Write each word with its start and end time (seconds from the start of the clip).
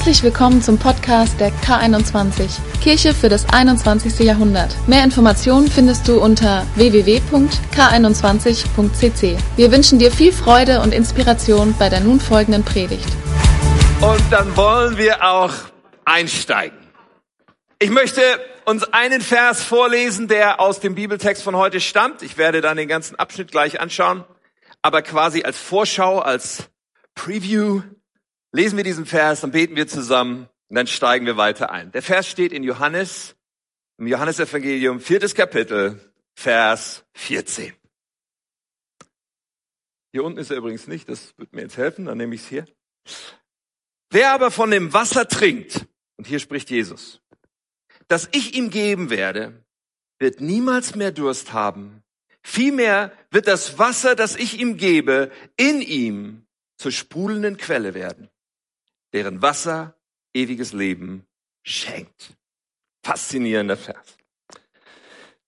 Herzlich 0.00 0.22
willkommen 0.22 0.62
zum 0.62 0.78
Podcast 0.78 1.38
der 1.40 1.52
K21, 1.52 2.58
Kirche 2.80 3.12
für 3.12 3.28
das 3.28 3.46
21. 3.52 4.20
Jahrhundert. 4.20 4.74
Mehr 4.88 5.04
Informationen 5.04 5.68
findest 5.68 6.08
du 6.08 6.18
unter 6.18 6.66
www.k21.cc. 6.76 9.36
Wir 9.56 9.70
wünschen 9.70 9.98
dir 9.98 10.10
viel 10.10 10.32
Freude 10.32 10.80
und 10.80 10.94
Inspiration 10.94 11.74
bei 11.78 11.90
der 11.90 12.00
nun 12.00 12.18
folgenden 12.18 12.64
Predigt. 12.64 13.10
Und 14.00 14.22
dann 14.30 14.56
wollen 14.56 14.96
wir 14.96 15.22
auch 15.22 15.52
einsteigen. 16.06 16.78
Ich 17.78 17.90
möchte 17.90 18.22
uns 18.64 18.84
einen 18.94 19.20
Vers 19.20 19.62
vorlesen, 19.62 20.28
der 20.28 20.60
aus 20.60 20.80
dem 20.80 20.94
Bibeltext 20.94 21.42
von 21.42 21.56
heute 21.56 21.78
stammt. 21.78 22.22
Ich 22.22 22.38
werde 22.38 22.62
dann 22.62 22.78
den 22.78 22.88
ganzen 22.88 23.16
Abschnitt 23.16 23.50
gleich 23.50 23.82
anschauen, 23.82 24.24
aber 24.80 25.02
quasi 25.02 25.42
als 25.42 25.58
Vorschau, 25.58 26.20
als 26.20 26.70
Preview 27.14 27.82
lesen 28.52 28.76
wir 28.76 28.84
diesen 28.84 29.06
Vers, 29.06 29.40
dann 29.40 29.52
beten 29.52 29.76
wir 29.76 29.86
zusammen 29.86 30.48
und 30.68 30.76
dann 30.76 30.86
steigen 30.86 31.26
wir 31.26 31.36
weiter 31.36 31.70
ein. 31.70 31.92
Der 31.92 32.02
Vers 32.02 32.28
steht 32.28 32.52
in 32.52 32.62
Johannes, 32.62 33.36
im 33.98 34.06
Johannesevangelium, 34.06 35.00
viertes 35.00 35.34
Kapitel, 35.34 36.00
Vers 36.34 37.04
14. 37.14 37.74
Hier 40.12 40.24
unten 40.24 40.38
ist 40.38 40.50
er 40.50 40.56
übrigens 40.56 40.86
nicht, 40.86 41.08
das 41.08 41.36
wird 41.38 41.52
mir 41.52 41.62
jetzt 41.62 41.76
helfen, 41.76 42.06
dann 42.06 42.18
nehme 42.18 42.34
ich 42.34 42.42
es 42.42 42.48
hier. 42.48 42.64
Wer 44.10 44.32
aber 44.32 44.50
von 44.50 44.70
dem 44.70 44.92
Wasser 44.92 45.28
trinkt, 45.28 45.86
und 46.16 46.26
hier 46.26 46.40
spricht 46.40 46.70
Jesus, 46.70 47.20
das 48.08 48.28
ich 48.32 48.54
ihm 48.54 48.70
geben 48.70 49.10
werde, 49.10 49.64
wird 50.18 50.40
niemals 50.40 50.96
mehr 50.96 51.12
Durst 51.12 51.52
haben. 51.52 52.02
Vielmehr 52.42 53.12
wird 53.30 53.46
das 53.46 53.78
Wasser, 53.78 54.16
das 54.16 54.34
ich 54.34 54.58
ihm 54.58 54.76
gebe, 54.76 55.30
in 55.56 55.80
ihm 55.80 56.46
zur 56.76 56.90
sprudelnden 56.90 57.56
Quelle 57.56 57.94
werden 57.94 58.28
deren 59.12 59.42
Wasser 59.42 59.94
ewiges 60.34 60.72
Leben 60.72 61.26
schenkt. 61.62 62.36
Faszinierender 63.02 63.76
Vers. 63.76 64.16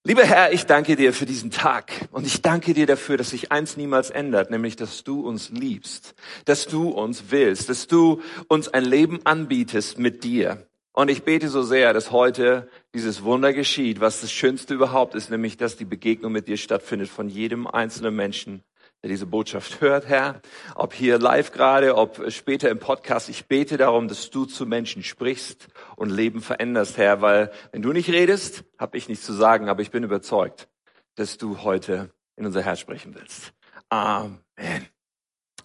Lieber 0.05 0.25
Herr, 0.25 0.53
ich 0.53 0.67
danke 0.67 0.97
dir 0.97 1.13
für 1.13 1.27
diesen 1.27 1.53
Tag 1.53 1.93
und 2.11 2.27
ich 2.27 2.43
danke 2.43 2.75
dir 2.75 2.87
dafür, 2.87 3.17
dass 3.17 3.31
sich 3.31 3.53
eins 3.53 3.77
niemals 3.77 4.11
ändert, 4.11 4.51
nämlich 4.51 4.75
dass 4.75 5.05
du 5.05 5.21
uns 5.21 5.51
liebst, 5.51 6.17
dass 6.45 6.67
du 6.67 6.89
uns 6.89 7.27
willst, 7.29 7.69
dass 7.69 7.87
du 7.87 8.21
uns 8.49 8.67
ein 8.67 8.85
Leben 8.85 9.25
anbietest 9.25 9.99
mit 9.99 10.25
dir. 10.25 10.67
Und 10.93 11.09
ich 11.09 11.23
bete 11.23 11.49
so 11.49 11.63
sehr, 11.63 11.93
dass 11.93 12.11
heute 12.11 12.69
dieses 12.93 13.23
Wunder 13.23 13.53
geschieht, 13.53 14.01
was 14.01 14.23
das 14.23 14.33
Schönste 14.33 14.75
überhaupt 14.75 15.15
ist, 15.15 15.31
nämlich 15.31 15.57
dass 15.57 15.77
die 15.77 15.85
Begegnung 15.85 16.33
mit 16.33 16.49
dir 16.49 16.57
stattfindet 16.57 17.09
von 17.09 17.29
jedem 17.29 17.69
einzelnen 17.69 18.17
Menschen, 18.17 18.65
der 19.03 19.09
diese 19.09 19.27
Botschaft 19.27 19.81
hört, 19.81 20.07
Herr, 20.07 20.41
ob 20.77 20.95
hier 20.95 21.19
live 21.19 21.51
gerade, 21.51 21.97
ob 21.97 22.31
später 22.31 22.71
im 22.71 22.79
Podcast. 22.79 23.29
Ich 23.29 23.47
bete 23.47 23.77
darum, 23.77 24.07
dass 24.07 24.31
du 24.31 24.45
zu 24.45 24.65
Menschen 24.65 25.03
sprichst 25.03 25.67
und 25.97 26.11
Leben 26.11 26.41
veränderst, 26.41 26.97
Herr, 26.99 27.21
weil 27.21 27.51
wenn 27.73 27.83
du 27.83 27.93
nicht 27.93 28.11
redest, 28.11 28.65
habe 28.79 28.97
ich 28.97 29.09
nichts 29.09 29.27
zu 29.27 29.33
sagen, 29.33 29.69
aber 29.69 29.83
ich 29.83 29.91
bin 29.91 30.05
überzeugt, 30.05 30.69
dass 31.17 31.37
du 31.37 31.63
heute 31.63 32.11
in 32.37 32.47
unser 32.47 32.63
Herz 32.63 32.79
sprechen 32.79 33.15
willst. 33.15 33.53
Amen. 33.89 34.39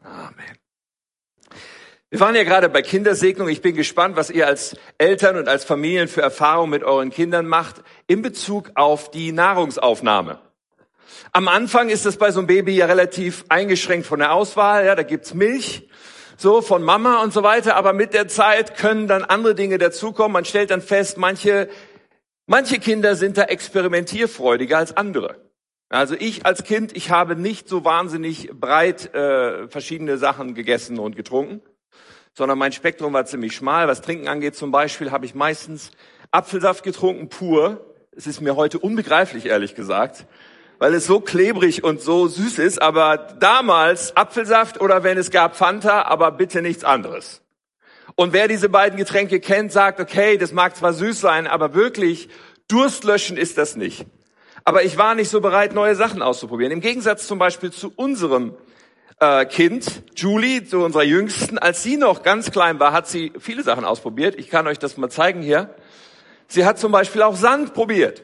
Amen. 0.02 0.58
Wir 2.10 2.22
waren 2.22 2.36
ja 2.36 2.44
gerade 2.44 2.70
bei 2.70 2.82
Kindersegnung. 2.82 3.50
Ich 3.50 3.62
bin 3.62 3.76
gespannt, 3.76 4.16
was 4.16 4.30
ihr 4.30 4.48
als 4.48 4.78
Eltern 4.98 5.38
und 5.38 5.48
als 5.48 5.66
Familien 5.66 6.08
für 6.08 6.22
Erfahrungen 6.22 6.72
mit 6.72 6.84
euren 6.84 7.10
Kindern 7.10 7.46
macht 7.46 7.84
in 8.08 8.22
Bezug 8.22 8.72
auf 8.76 9.12
die 9.12 9.32
Nahrungsaufnahme. 9.32 10.40
Am 11.32 11.48
Anfang 11.48 11.90
ist 11.90 12.06
es 12.06 12.18
bei 12.18 12.32
so 12.32 12.40
einem 12.40 12.48
Baby 12.48 12.76
ja 12.76 12.86
relativ 12.86 13.46
eingeschränkt 13.50 14.08
von 14.08 14.20
der 14.20 14.34
Auswahl. 14.34 14.86
Ja, 14.86 14.96
da 14.96 15.04
gibt's 15.04 15.34
Milch, 15.34 15.88
so 16.38 16.62
von 16.62 16.84
Mama 16.84 17.22
und 17.22 17.34
so 17.34 17.44
weiter. 17.44 17.76
Aber 17.76 17.94
mit 17.94 18.14
der 18.14 18.28
Zeit 18.28 18.78
können 18.78 19.08
dann 19.08 19.24
andere 19.24 19.56
Dinge 19.56 19.78
dazukommen. 19.78 20.34
Man 20.34 20.46
stellt 20.46 20.72
dann 20.72 20.82
fest, 20.82 21.18
manche, 21.18 21.70
manche 22.46 22.80
Kinder 22.80 23.16
sind 23.16 23.38
da 23.38 23.44
experimentierfreudiger 23.44 24.78
als 24.78 24.96
andere. 24.96 25.36
Also 25.90 26.16
ich 26.18 26.46
als 26.46 26.64
Kind, 26.64 26.96
ich 26.98 27.12
habe 27.12 27.36
nicht 27.36 27.70
so 27.70 27.86
wahnsinnig 27.86 28.50
breit 28.54 29.14
äh, 29.14 29.70
verschiedene 29.70 30.18
Sachen 30.18 30.54
gegessen 30.54 31.00
und 31.00 31.16
getrunken, 31.16 31.62
sondern 32.34 32.58
mein 32.58 32.74
Spektrum 32.74 33.14
war 33.14 33.26
ziemlich 33.26 33.56
schmal. 33.56 33.88
Was 33.88 34.02
Trinken 34.02 34.28
angeht 34.28 34.56
zum 34.56 34.72
Beispiel, 34.72 35.12
habe 35.12 35.26
ich 35.26 35.34
meistens 35.34 35.92
Apfelsaft 36.32 36.84
getrunken 36.84 37.30
pur. 37.30 37.96
Es 38.12 38.28
ist 38.28 38.42
mir 38.42 38.58
heute 38.58 38.80
unbegreiflich, 38.80 39.46
ehrlich 39.46 39.76
gesagt 39.76 40.26
weil 40.80 40.94
es 40.94 41.06
so 41.06 41.20
klebrig 41.20 41.84
und 41.84 42.02
so 42.02 42.28
süß 42.28 42.60
ist, 42.60 42.82
aber 42.82 43.18
damals 43.18 44.16
Apfelsaft 44.16 44.80
oder 44.82 45.04
wenn 45.04 45.18
es 45.18 45.32
gab 45.32 45.56
Fanta, 45.56 46.04
aber 46.04 46.32
bitte 46.32 46.62
nichts 46.62 46.84
anderes. 46.84 47.42
Und 48.16 48.34
wer 48.34 48.48
diese 48.48 48.70
beiden 48.70 48.98
Getränke 48.98 49.40
kennt, 49.40 49.72
sagt, 49.72 50.00
okay, 50.00 50.38
das 50.38 50.52
mag 50.52 50.76
zwar 50.76 50.94
süß 50.94 51.20
sein, 51.20 51.48
aber 51.48 51.74
wirklich 51.74 52.30
durstlöschen 52.68 53.38
ist 53.38 53.58
das 53.58 53.76
nicht. 53.76 54.06
Aber 54.64 54.84
ich 54.84 54.98
war 54.98 55.16
nicht 55.16 55.30
so 55.30 55.40
bereit, 55.40 55.74
neue 55.74 55.96
Sachen 55.96 56.22
auszuprobieren. 56.22 56.74
Im 56.74 56.82
Gegensatz 56.82 57.28
zum 57.28 57.40
Beispiel 57.40 57.72
zu 57.72 57.94
unserem 57.96 58.56
äh, 59.20 59.46
Kind, 59.46 60.04
Julie, 60.16 60.66
zu 60.66 60.84
unserer 60.84 61.04
Jüngsten, 61.04 61.58
als 61.58 61.84
sie 61.84 61.98
noch 61.98 62.24
ganz 62.24 62.52
klein 62.52 62.80
war, 62.80 62.92
hat 62.92 63.08
sie 63.08 63.32
viele 63.40 63.64
Sachen 63.64 63.86
ausprobiert. 63.86 64.36
Ich 64.38 64.50
kann 64.50 64.68
euch 64.68 64.80
das 64.80 64.98
mal 64.98 65.10
zeigen 65.10 65.42
hier. 65.42 65.74
Sie 66.48 66.66
hat 66.66 66.80
zum 66.80 66.92
Beispiel 66.92 67.22
auch 67.22 67.36
Sand 67.36 67.74
probiert. 67.74 68.24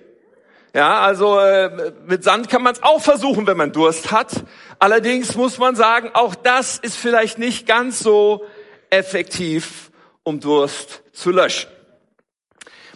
Ja, 0.76 1.02
also 1.02 1.40
äh, 1.40 1.94
mit 2.08 2.24
Sand 2.24 2.50
kann 2.50 2.64
man 2.64 2.74
es 2.74 2.82
auch 2.82 3.00
versuchen, 3.00 3.46
wenn 3.46 3.58
man 3.58 3.72
Durst 3.72 4.12
hat. 4.12 4.44
Allerdings 4.80 5.36
muss 5.36 5.60
man 5.60 5.76
sagen, 5.76 6.10
auch 6.16 6.34
das 6.34 6.80
ist 6.80 6.98
vielleicht 6.98 7.38
nicht 7.38 7.68
ganz 7.68 8.00
so 8.00 8.44
effektiv, 8.90 9.92
um 10.24 10.40
Durst 10.40 11.04
zu 11.14 11.30
löschen. 11.30 11.70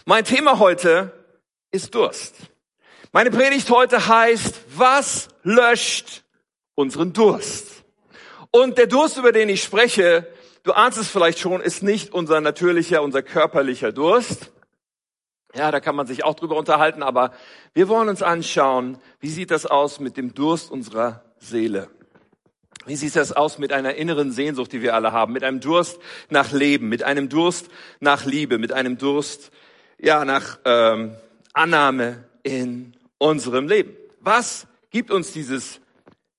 Mein 0.04 0.24
Thema 0.24 0.58
heute 0.58 1.12
ist 1.70 1.94
Durst. 1.94 2.34
Meine 3.12 3.30
Predigt 3.30 3.70
heute 3.70 4.08
heißt, 4.08 4.56
was 4.74 5.28
löscht 5.44 6.24
unseren 6.74 7.12
Durst? 7.12 7.84
Und 8.50 8.76
der 8.76 8.88
Durst, 8.88 9.18
über 9.18 9.30
den 9.30 9.48
ich 9.48 9.62
spreche, 9.62 10.26
du 10.64 10.72
ahnst 10.72 10.98
es 10.98 11.08
vielleicht 11.08 11.38
schon, 11.38 11.60
ist 11.60 11.84
nicht 11.84 12.12
unser 12.12 12.40
natürlicher, 12.40 13.02
unser 13.02 13.22
körperlicher 13.22 13.92
Durst, 13.92 14.50
ja, 15.54 15.70
da 15.70 15.80
kann 15.80 15.96
man 15.96 16.06
sich 16.06 16.24
auch 16.24 16.34
drüber 16.34 16.56
unterhalten, 16.56 17.02
aber 17.02 17.32
wir 17.74 17.88
wollen 17.88 18.08
uns 18.08 18.22
anschauen, 18.22 18.98
wie 19.20 19.30
sieht 19.30 19.50
das 19.50 19.66
aus 19.66 19.98
mit 19.98 20.16
dem 20.16 20.34
Durst 20.34 20.70
unserer 20.70 21.22
Seele? 21.38 21.88
Wie 22.86 22.96
sieht 22.96 23.16
das 23.16 23.32
aus 23.32 23.58
mit 23.58 23.72
einer 23.72 23.94
inneren 23.94 24.32
Sehnsucht, 24.32 24.72
die 24.72 24.82
wir 24.82 24.94
alle 24.94 25.12
haben, 25.12 25.32
mit 25.32 25.44
einem 25.44 25.60
Durst 25.60 25.98
nach 26.30 26.52
Leben, 26.52 26.88
mit 26.88 27.02
einem 27.02 27.28
Durst 27.28 27.68
nach 28.00 28.24
Liebe, 28.24 28.58
mit 28.58 28.72
einem 28.72 28.98
Durst 28.98 29.50
ja 29.98 30.24
nach 30.24 30.58
ähm, 30.64 31.14
Annahme 31.52 32.24
in 32.42 32.94
unserem 33.18 33.68
Leben? 33.68 33.94
Was 34.20 34.66
gibt 34.90 35.10
uns 35.10 35.32
dieses, 35.32 35.80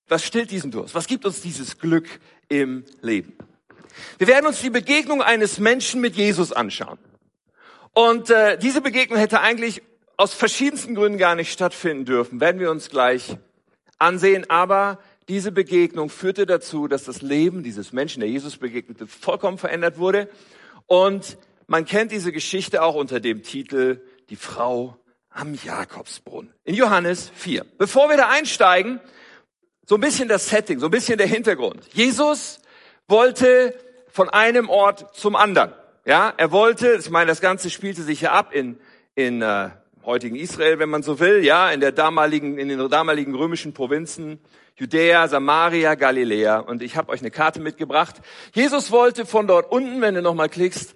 was 0.08 0.24
stillt 0.24 0.52
diesen 0.52 0.72
Durst? 0.72 0.96
Was 0.96 1.08
gibt 1.08 1.26
uns 1.26 1.42
dieses 1.42 1.78
Glück 1.78 2.08
im 2.48 2.84
Leben? 3.02 3.34
Wir 4.18 4.28
werden 4.28 4.48
uns 4.48 4.62
die 4.62 4.70
Begegnung 4.70 5.22
eines 5.22 5.60
Menschen 5.60 6.02
mit 6.02 6.16
Jesus 6.16 6.52
anschauen. 6.52 6.98
Und 7.94 8.30
äh, 8.30 8.58
diese 8.58 8.82
Begegnung 8.82 9.20
hätte 9.20 9.42
eigentlich 9.42 9.82
aus 10.18 10.34
verschiedensten 10.34 10.96
Gründen 10.96 11.18
gar 11.18 11.36
nicht 11.36 11.52
stattfinden 11.52 12.06
dürfen, 12.06 12.40
werden 12.40 12.60
wir 12.60 12.72
uns 12.72 12.90
gleich 12.90 13.38
ansehen. 13.98 14.50
Aber 14.50 15.00
diese 15.28 15.52
Begegnung 15.52 16.10
führte 16.10 16.46
dazu, 16.46 16.88
dass 16.88 17.04
das 17.04 17.22
Leben 17.22 17.64
dieses 17.64 17.94
Menschen, 17.94 18.20
der 18.20 18.30
Jesus 18.30 18.58
begegnete, 18.58 19.08
vollkommen 19.08 19.58
verändert 19.58 19.98
wurde. 19.98 20.30
Und 20.88 21.38
man 21.68 21.86
kennt 21.86 22.12
diese 22.12 22.32
Geschichte 22.32 22.82
auch 22.82 22.96
unter 22.96 23.20
dem 23.20 23.44
Titel 23.44 24.02
Die 24.30 24.36
Frau 24.36 24.98
am 25.30 25.54
Jakobsbrunnen. 25.54 26.52
In 26.64 26.76
Johannes 26.76 27.32
4. 27.36 27.66
Bevor 27.78 28.10
wir 28.10 28.18
da 28.18 28.30
einsteigen, 28.30 29.00
so 29.86 29.96
ein 29.96 30.02
bisschen 30.02 30.28
das 30.28 30.50
Setting, 30.50 30.80
so 30.80 30.88
ein 30.88 30.92
bisschen 30.92 31.18
der 31.18 31.28
Hintergrund. 31.28 31.84
Jesus 31.94 32.60
wollte 33.08 33.74
von 34.10 34.30
einem 34.30 34.70
Ort 34.70 35.16
zum 35.16 35.36
anderen. 35.36 35.72
Ja, 36.06 36.34
er 36.38 36.52
wollte, 36.52 36.98
ich 37.00 37.10
meine, 37.10 37.28
das 37.28 37.42
Ganze 37.42 37.70
spielte 37.70 38.04
sich 38.04 38.22
ja 38.22 38.32
ab 38.32 38.54
in, 38.54 38.80
in 39.16 39.42
äh, 39.42 39.70
heutigen 40.04 40.36
Israel, 40.36 40.80
wenn 40.80 40.90
man 40.90 41.04
so 41.04 41.20
will, 41.20 41.44
ja, 41.44 41.72
in 41.72 41.82
der 41.82 41.92
damaligen, 41.92 42.58
in 42.58 42.70
den 42.70 42.90
damaligen 42.90 43.36
römischen 43.36 43.74
Provinzen, 43.74 44.40
Judäa, 44.76 45.28
Samaria, 45.28 45.96
Galiläa. 45.96 46.60
Und 46.60 46.82
ich 46.82 46.96
habe 46.96 47.12
euch 47.12 47.20
eine 47.20 47.32
Karte 47.32 47.60
mitgebracht. 47.60 48.16
Jesus 48.54 48.92
wollte 48.92 49.26
von 49.26 49.46
dort 49.46 49.72
unten, 49.72 50.02
wenn 50.02 50.16
du 50.16 50.22
nochmal 50.22 50.50
klickst, 50.50 50.96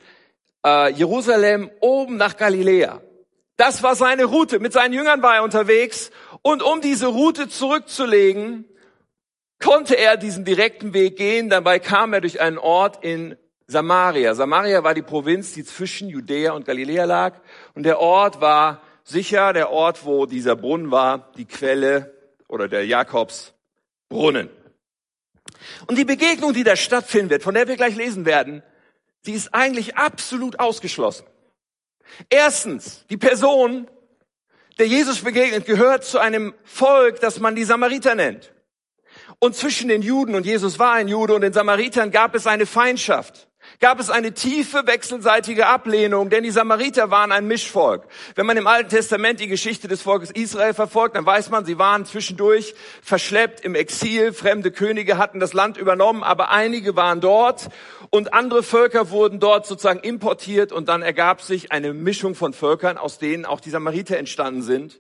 äh, 0.66 0.92
Jerusalem 0.94 1.70
oben 1.82 2.16
nach 2.16 2.38
Galiläa. 2.38 3.02
Das 3.58 3.84
war 3.84 3.96
seine 3.96 4.24
Route. 4.24 4.60
Mit 4.60 4.74
seinen 4.74 4.94
Jüngern 4.94 5.22
war 5.22 5.36
er 5.36 5.44
unterwegs. 5.44 6.12
Und 6.42 6.64
um 6.64 6.82
diese 6.82 7.08
Route 7.08 7.50
zurückzulegen, 7.50 8.66
konnte 9.62 9.96
er 9.96 10.18
diesen 10.18 10.46
direkten 10.46 10.94
Weg 10.94 11.18
gehen. 11.18 11.50
Dabei 11.50 11.80
kam 11.80 12.14
er 12.14 12.22
durch 12.22 12.42
einen 12.42 12.58
Ort 12.58 13.04
in 13.04 13.36
Samaria. 13.74 14.36
Samaria 14.36 14.84
war 14.84 14.94
die 14.94 15.02
Provinz, 15.02 15.54
die 15.54 15.66
zwischen 15.66 16.08
Judäa 16.08 16.54
und 16.54 16.66
Galiläa 16.66 17.06
lag. 17.06 17.42
Und 17.74 17.84
der 17.84 18.00
Ort 18.00 18.40
war 18.40 18.82
sicher 19.04 19.52
der 19.52 19.72
Ort, 19.72 20.06
wo 20.06 20.26
dieser 20.26 20.56
Brunnen 20.56 20.92
war, 20.92 21.32
die 21.36 21.46
Quelle 21.46 22.14
oder 22.48 22.68
der 22.68 22.86
Jakobsbrunnen. 22.86 24.50
Und 25.88 25.98
die 25.98 26.06
Begegnung, 26.06 26.54
die 26.54 26.64
da 26.64 26.76
stattfinden 26.76 27.32
wird, 27.32 27.44
von 27.44 27.56
der 27.56 27.68
wir 27.68 27.76
gleich 27.76 27.96
lesen 27.96 28.26
werden, 28.26 28.64
sie 29.22 29.34
ist 29.34 29.54
eigentlich 29.54 29.98
absolut 29.98 30.60
ausgeschlossen. 30.60 31.26
Erstens, 32.30 33.06
die 33.10 33.18
Person, 33.18 33.90
der 34.78 34.88
Jesus 34.88 35.22
begegnet, 35.22 35.66
gehört 35.66 36.04
zu 36.04 36.20
einem 36.20 36.54
Volk, 36.64 37.20
das 37.22 37.40
man 37.40 37.56
die 37.56 37.64
Samariter 37.64 38.14
nennt. 38.14 38.54
Und 39.40 39.56
zwischen 39.56 39.90
den 39.90 40.04
Juden, 40.04 40.36
und 40.36 40.46
Jesus 40.46 40.78
war 40.80 40.94
ein 40.94 41.08
Jude, 41.08 41.34
und 41.34 41.42
den 41.42 41.54
Samaritern 41.54 42.12
gab 42.12 42.36
es 42.36 42.46
eine 42.46 42.66
Feindschaft 42.66 43.50
gab 43.80 44.00
es 44.00 44.10
eine 44.10 44.34
tiefe 44.34 44.88
wechselseitige 44.88 45.68
Ablehnung, 45.68 46.30
denn 46.30 46.44
die 46.44 46.52
Samariter 46.52 47.12
waren 47.12 47.32
ein 47.32 47.48
Mischvolk. 47.48 48.04
Wenn 48.36 48.46
man 48.46 48.58
im 48.58 48.68
Alten 48.68 48.90
Testament 48.90 49.40
die 49.40 49.48
Geschichte 49.48 49.88
des 49.88 50.02
Volkes 50.02 50.32
Israel 50.32 50.74
verfolgt, 50.74 51.16
dann 51.16 51.26
weiß 51.26 51.50
man, 51.50 51.66
sie 51.66 51.78
waren 51.78 52.06
zwischendurch 52.06 52.76
verschleppt 53.02 53.62
im 53.62 53.76
Exil, 53.76 54.34
fremde 54.34 54.72
Könige 54.72 55.18
hatten 55.18 55.40
das 55.40 55.54
Land 55.54 55.78
übernommen, 55.78 56.24
aber 56.24 56.50
einige 56.52 56.96
waren 56.96 57.22
dort 57.22 57.70
und 58.10 58.34
andere 58.34 58.64
Völker 58.64 59.10
wurden 59.10 59.40
dort 59.40 59.66
sozusagen 59.66 60.00
importiert 60.00 60.72
und 60.72 60.88
dann 60.88 61.02
ergab 61.02 61.42
sich 61.42 61.72
eine 61.72 61.94
Mischung 61.94 62.36
von 62.36 62.54
Völkern, 62.54 62.98
aus 62.98 63.18
denen 63.18 63.46
auch 63.46 63.60
die 63.60 63.70
Samariter 63.70 64.18
entstanden 64.18 64.62
sind. 64.62 65.00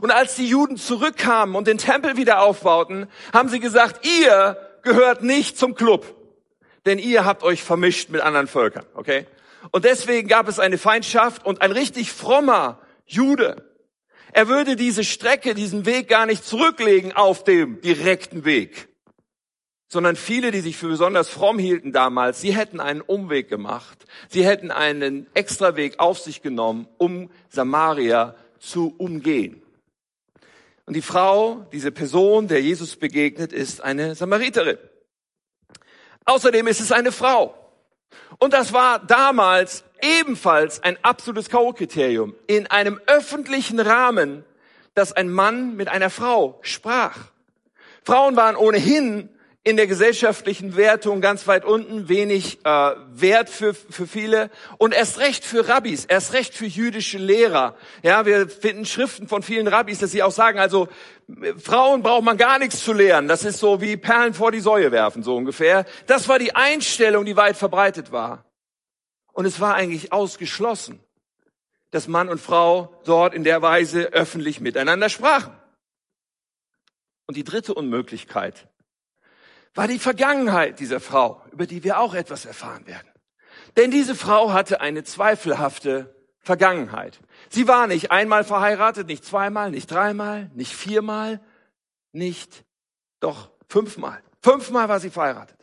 Und 0.00 0.10
als 0.10 0.36
die 0.36 0.46
Juden 0.46 0.76
zurückkamen 0.76 1.54
und 1.54 1.66
den 1.66 1.78
Tempel 1.78 2.16
wieder 2.16 2.42
aufbauten, 2.42 3.06
haben 3.32 3.48
sie 3.48 3.60
gesagt, 3.60 4.06
ihr 4.06 4.56
gehört 4.82 5.22
nicht 5.22 5.58
zum 5.58 5.74
Club 5.74 6.19
denn 6.86 6.98
ihr 6.98 7.24
habt 7.24 7.42
euch 7.42 7.62
vermischt 7.62 8.10
mit 8.10 8.20
anderen 8.20 8.46
Völkern, 8.46 8.86
okay? 8.94 9.26
Und 9.70 9.84
deswegen 9.84 10.28
gab 10.28 10.48
es 10.48 10.58
eine 10.58 10.78
Feindschaft 10.78 11.44
und 11.44 11.62
ein 11.62 11.72
richtig 11.72 12.12
frommer 12.12 12.80
Jude. 13.06 13.66
Er 14.32 14.48
würde 14.48 14.76
diese 14.76 15.04
Strecke, 15.04 15.54
diesen 15.54 15.86
Weg 15.86 16.08
gar 16.08 16.26
nicht 16.26 16.44
zurücklegen 16.44 17.12
auf 17.12 17.44
dem 17.44 17.80
direkten 17.80 18.44
Weg, 18.44 18.88
sondern 19.88 20.14
viele, 20.14 20.52
die 20.52 20.60
sich 20.60 20.76
für 20.76 20.88
besonders 20.88 21.28
fromm 21.28 21.58
hielten 21.58 21.92
damals, 21.92 22.40
sie 22.40 22.54
hätten 22.54 22.80
einen 22.80 23.00
Umweg 23.00 23.48
gemacht. 23.48 24.06
Sie 24.28 24.44
hätten 24.44 24.70
einen 24.70 25.26
Extraweg 25.34 25.98
auf 25.98 26.20
sich 26.20 26.42
genommen, 26.42 26.86
um 26.96 27.30
Samaria 27.48 28.36
zu 28.60 28.94
umgehen. 28.98 29.62
Und 30.86 30.94
die 30.94 31.02
Frau, 31.02 31.66
diese 31.72 31.90
Person, 31.90 32.46
der 32.46 32.62
Jesus 32.62 32.96
begegnet, 32.96 33.52
ist 33.52 33.82
eine 33.82 34.14
Samariterin. 34.14 34.78
Außerdem 36.24 36.66
ist 36.66 36.80
es 36.80 36.92
eine 36.92 37.12
Frau. 37.12 37.54
Und 38.38 38.52
das 38.52 38.72
war 38.72 38.98
damals 38.98 39.84
ebenfalls 40.00 40.82
ein 40.82 40.96
absolutes 41.02 41.48
K.O.-Kriterium. 41.50 42.34
In 42.46 42.66
einem 42.68 43.00
öffentlichen 43.06 43.80
Rahmen, 43.80 44.44
dass 44.94 45.12
ein 45.12 45.30
Mann 45.30 45.76
mit 45.76 45.88
einer 45.88 46.10
Frau 46.10 46.58
sprach. 46.62 47.16
Frauen 48.04 48.36
waren 48.36 48.56
ohnehin 48.56 49.28
in 49.62 49.76
der 49.76 49.86
gesellschaftlichen 49.86 50.74
Wertung 50.74 51.20
ganz 51.20 51.46
weit 51.46 51.66
unten, 51.66 52.08
wenig 52.08 52.64
äh, 52.64 52.94
wert 53.12 53.50
für, 53.50 53.74
für 53.74 54.06
viele 54.06 54.50
und 54.78 54.94
erst 54.94 55.18
recht 55.18 55.44
für 55.44 55.68
Rabbis, 55.68 56.06
erst 56.06 56.32
recht 56.32 56.54
für 56.54 56.64
jüdische 56.64 57.18
Lehrer. 57.18 57.76
Ja, 58.02 58.24
wir 58.24 58.48
finden 58.48 58.86
Schriften 58.86 59.28
von 59.28 59.42
vielen 59.42 59.68
Rabbis, 59.68 59.98
dass 59.98 60.12
sie 60.12 60.22
auch 60.22 60.32
sagen, 60.32 60.58
also 60.58 60.88
Frauen 61.58 62.02
braucht 62.02 62.24
man 62.24 62.38
gar 62.38 62.58
nichts 62.58 62.82
zu 62.82 62.94
lehren. 62.94 63.28
Das 63.28 63.44
ist 63.44 63.58
so 63.58 63.82
wie 63.82 63.98
Perlen 63.98 64.32
vor 64.32 64.50
die 64.50 64.60
Säue 64.60 64.92
werfen, 64.92 65.22
so 65.22 65.36
ungefähr. 65.36 65.84
Das 66.06 66.26
war 66.28 66.38
die 66.38 66.54
Einstellung, 66.54 67.26
die 67.26 67.36
weit 67.36 67.56
verbreitet 67.56 68.12
war. 68.12 68.46
Und 69.32 69.44
es 69.44 69.60
war 69.60 69.74
eigentlich 69.74 70.10
ausgeschlossen, 70.10 71.00
dass 71.90 72.08
Mann 72.08 72.30
und 72.30 72.40
Frau 72.40 72.98
dort 73.04 73.34
in 73.34 73.44
der 73.44 73.60
Weise 73.60 74.12
öffentlich 74.12 74.60
miteinander 74.60 75.10
sprachen. 75.10 75.52
Und 77.26 77.36
die 77.36 77.44
dritte 77.44 77.74
Unmöglichkeit 77.74 78.66
war 79.74 79.88
die 79.88 79.98
Vergangenheit 79.98 80.80
dieser 80.80 81.00
Frau, 81.00 81.42
über 81.52 81.66
die 81.66 81.84
wir 81.84 81.98
auch 82.00 82.14
etwas 82.14 82.44
erfahren 82.44 82.86
werden. 82.86 83.08
Denn 83.76 83.90
diese 83.90 84.14
Frau 84.14 84.52
hatte 84.52 84.80
eine 84.80 85.04
zweifelhafte 85.04 86.14
Vergangenheit. 86.40 87.20
Sie 87.50 87.68
war 87.68 87.86
nicht 87.86 88.10
einmal 88.10 88.44
verheiratet, 88.44 89.06
nicht 89.06 89.24
zweimal, 89.24 89.70
nicht 89.70 89.90
dreimal, 89.90 90.50
nicht 90.54 90.74
viermal, 90.74 91.40
nicht, 92.12 92.64
doch 93.20 93.50
fünfmal. 93.68 94.22
Fünfmal 94.42 94.88
war 94.88 95.00
sie 95.00 95.10
verheiratet. 95.10 95.58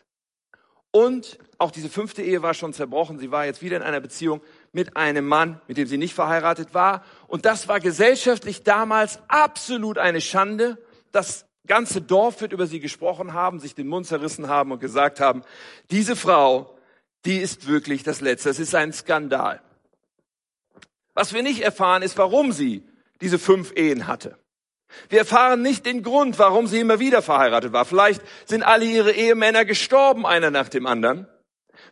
Und 0.91 1.37
auch 1.57 1.71
diese 1.71 1.89
fünfte 1.89 2.21
Ehe 2.21 2.41
war 2.41 2.53
schon 2.53 2.73
zerbrochen. 2.73 3.19
Sie 3.19 3.31
war 3.31 3.45
jetzt 3.45 3.61
wieder 3.61 3.77
in 3.77 3.83
einer 3.83 3.99
Beziehung 3.99 4.41
mit 4.71 4.95
einem 4.95 5.27
Mann, 5.27 5.59
mit 5.67 5.77
dem 5.77 5.87
sie 5.87 5.97
nicht 5.97 6.13
verheiratet 6.13 6.73
war. 6.73 7.03
Und 7.27 7.45
das 7.45 7.67
war 7.67 7.79
gesellschaftlich 7.79 8.63
damals 8.63 9.19
absolut 9.27 9.97
eine 9.97 10.21
Schande. 10.21 10.77
Das 11.11 11.46
ganze 11.67 12.01
Dorf 12.01 12.41
wird 12.41 12.53
über 12.53 12.65
sie 12.65 12.79
gesprochen 12.79 13.33
haben, 13.33 13.59
sich 13.59 13.75
den 13.75 13.87
Mund 13.87 14.07
zerrissen 14.07 14.47
haben 14.47 14.71
und 14.71 14.79
gesagt 14.79 15.19
haben, 15.19 15.43
diese 15.91 16.15
Frau, 16.15 16.75
die 17.25 17.37
ist 17.37 17.67
wirklich 17.67 18.03
das 18.03 18.21
Letzte. 18.21 18.49
Es 18.49 18.59
ist 18.59 18.73
ein 18.73 18.93
Skandal. 18.93 19.61
Was 21.13 21.33
wir 21.33 21.43
nicht 21.43 21.61
erfahren, 21.61 22.01
ist, 22.01 22.17
warum 22.17 22.51
sie 22.51 22.83
diese 23.21 23.39
fünf 23.39 23.73
Ehen 23.75 24.07
hatte. 24.07 24.37
Wir 25.09 25.19
erfahren 25.19 25.61
nicht 25.61 25.85
den 25.85 26.01
Grund, 26.01 26.39
warum 26.39 26.67
sie 26.67 26.79
immer 26.79 26.99
wieder 26.99 27.21
verheiratet 27.21 27.73
war. 27.73 27.85
Vielleicht 27.85 28.21
sind 28.45 28.63
alle 28.63 28.85
ihre 28.85 29.11
Ehemänner 29.11 29.65
gestorben, 29.65 30.25
einer 30.25 30.51
nach 30.51 30.69
dem 30.69 30.87
anderen. 30.87 31.27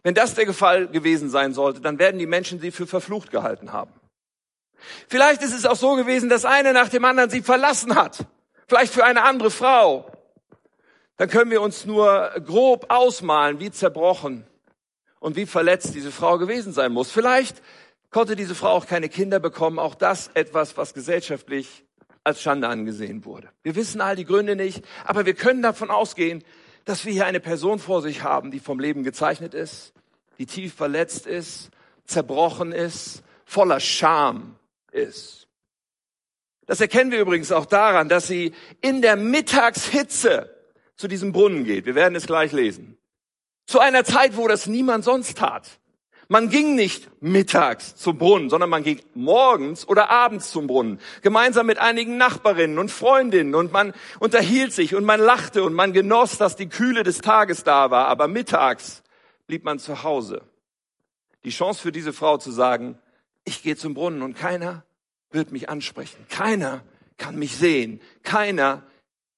Wenn 0.03 0.13
das 0.13 0.33
der 0.33 0.53
Fall 0.53 0.87
gewesen 0.87 1.29
sein 1.29 1.53
sollte, 1.53 1.81
dann 1.81 1.99
werden 1.99 2.19
die 2.19 2.25
Menschen 2.25 2.59
sie 2.59 2.71
für 2.71 2.87
verflucht 2.87 3.31
gehalten 3.31 3.73
haben. 3.73 3.91
Vielleicht 5.07 5.41
ist 5.41 5.53
es 5.53 5.65
auch 5.65 5.75
so 5.75 5.95
gewesen, 5.95 6.29
dass 6.29 6.45
einer 6.45 6.73
nach 6.73 6.89
dem 6.89 7.03
anderen 7.03 7.29
sie 7.29 7.41
verlassen 7.41 7.95
hat 7.95 8.25
vielleicht 8.67 8.93
für 8.93 9.03
eine 9.03 9.23
andere 9.23 9.51
Frau, 9.51 10.11
dann 11.17 11.29
können 11.29 11.51
wir 11.51 11.61
uns 11.61 11.85
nur 11.85 12.31
grob 12.45 12.85
ausmalen, 12.89 13.59
wie 13.59 13.71
zerbrochen 13.71 14.45
und 15.19 15.35
wie 15.35 15.45
verletzt 15.45 15.95
diese 15.95 16.11
Frau 16.11 16.37
gewesen 16.37 16.73
sein 16.73 16.91
muss. 16.91 17.11
Vielleicht 17.11 17.61
konnte 18.11 18.35
diese 18.35 18.55
Frau 18.55 18.69
auch 18.69 18.85
keine 18.85 19.09
Kinder 19.09 19.39
bekommen, 19.39 19.79
auch 19.79 19.95
das 19.95 20.29
etwas, 20.33 20.77
was 20.77 20.93
gesellschaftlich 20.93 21.85
als 22.23 22.41
Schande 22.41 22.67
angesehen 22.67 23.23
wurde. 23.23 23.49
Wir 23.63 23.75
wissen 23.75 24.01
all 24.01 24.15
die 24.15 24.25
Gründe 24.25 24.55
nicht, 24.55 24.83
aber 25.05 25.25
wir 25.25 25.35
können 25.35 25.61
davon 25.61 25.89
ausgehen, 25.89 26.43
dass 26.83 27.05
wir 27.05 27.13
hier 27.13 27.25
eine 27.25 27.39
Person 27.39 27.79
vor 27.79 28.01
sich 28.01 28.23
haben, 28.23 28.51
die 28.51 28.59
vom 28.59 28.79
Leben 28.79 29.03
gezeichnet 29.03 29.53
ist, 29.53 29.93
die 30.37 30.45
tief 30.45 30.73
verletzt 30.73 31.27
ist, 31.27 31.69
zerbrochen 32.05 32.71
ist, 32.71 33.23
voller 33.45 33.79
Scham 33.79 34.55
ist. 34.91 35.44
Das 36.65 36.81
erkennen 36.81 37.11
wir 37.11 37.19
übrigens 37.19 37.51
auch 37.51 37.65
daran, 37.65 38.09
dass 38.09 38.27
sie 38.27 38.53
in 38.81 39.01
der 39.01 39.15
Mittagshitze 39.15 40.49
zu 40.95 41.07
diesem 41.07 41.31
Brunnen 41.31 41.63
geht. 41.63 41.85
Wir 41.85 41.95
werden 41.95 42.15
es 42.15 42.25
gleich 42.25 42.51
lesen. 42.51 42.97
Zu 43.67 43.79
einer 43.79 44.03
Zeit, 44.03 44.37
wo 44.37 44.47
das 44.47 44.67
niemand 44.67 45.03
sonst 45.03 45.37
tat. 45.37 45.79
Man 46.27 46.49
ging 46.49 46.73
nicht 46.73 47.09
mittags 47.21 47.95
zum 47.95 48.17
Brunnen, 48.17 48.49
sondern 48.49 48.69
man 48.69 48.83
ging 48.83 48.99
morgens 49.13 49.87
oder 49.87 50.09
abends 50.09 50.49
zum 50.49 50.65
Brunnen, 50.65 50.99
gemeinsam 51.21 51.67
mit 51.67 51.77
einigen 51.77 52.17
Nachbarinnen 52.17 52.79
und 52.79 52.89
Freundinnen 52.89 53.53
und 53.53 53.71
man 53.71 53.93
unterhielt 54.19 54.73
sich 54.73 54.95
und 54.95 55.05
man 55.05 55.19
lachte 55.19 55.63
und 55.63 55.75
man 55.75 55.93
genoss, 55.93 56.39
dass 56.39 56.55
die 56.55 56.67
Kühle 56.67 57.03
des 57.03 57.19
Tages 57.19 57.63
da 57.63 57.91
war, 57.91 58.07
aber 58.07 58.27
mittags 58.27 59.03
blieb 59.45 59.63
man 59.63 59.77
zu 59.77 60.01
Hause. 60.01 60.41
Die 61.43 61.51
Chance 61.51 61.79
für 61.79 61.91
diese 61.91 62.11
Frau 62.11 62.37
zu 62.37 62.49
sagen, 62.49 62.97
ich 63.43 63.61
gehe 63.61 63.75
zum 63.75 63.93
Brunnen 63.93 64.23
und 64.23 64.33
keiner 64.33 64.83
wird 65.35 65.51
mich 65.51 65.69
ansprechen. 65.69 66.25
Keiner 66.29 66.83
kann 67.17 67.37
mich 67.37 67.55
sehen. 67.55 68.01
Keiner 68.23 68.81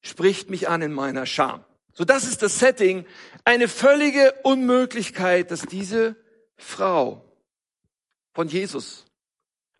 spricht 0.01 0.49
mich 0.49 0.69
an 0.69 0.81
in 0.81 0.93
meiner 0.93 1.25
Scham. 1.25 1.65
So, 1.93 2.05
das 2.05 2.25
ist 2.25 2.41
das 2.41 2.59
Setting. 2.59 3.05
Eine 3.43 3.67
völlige 3.67 4.33
Unmöglichkeit, 4.43 5.51
dass 5.51 5.63
diese 5.63 6.15
Frau 6.55 7.25
von 8.33 8.47
Jesus 8.47 9.05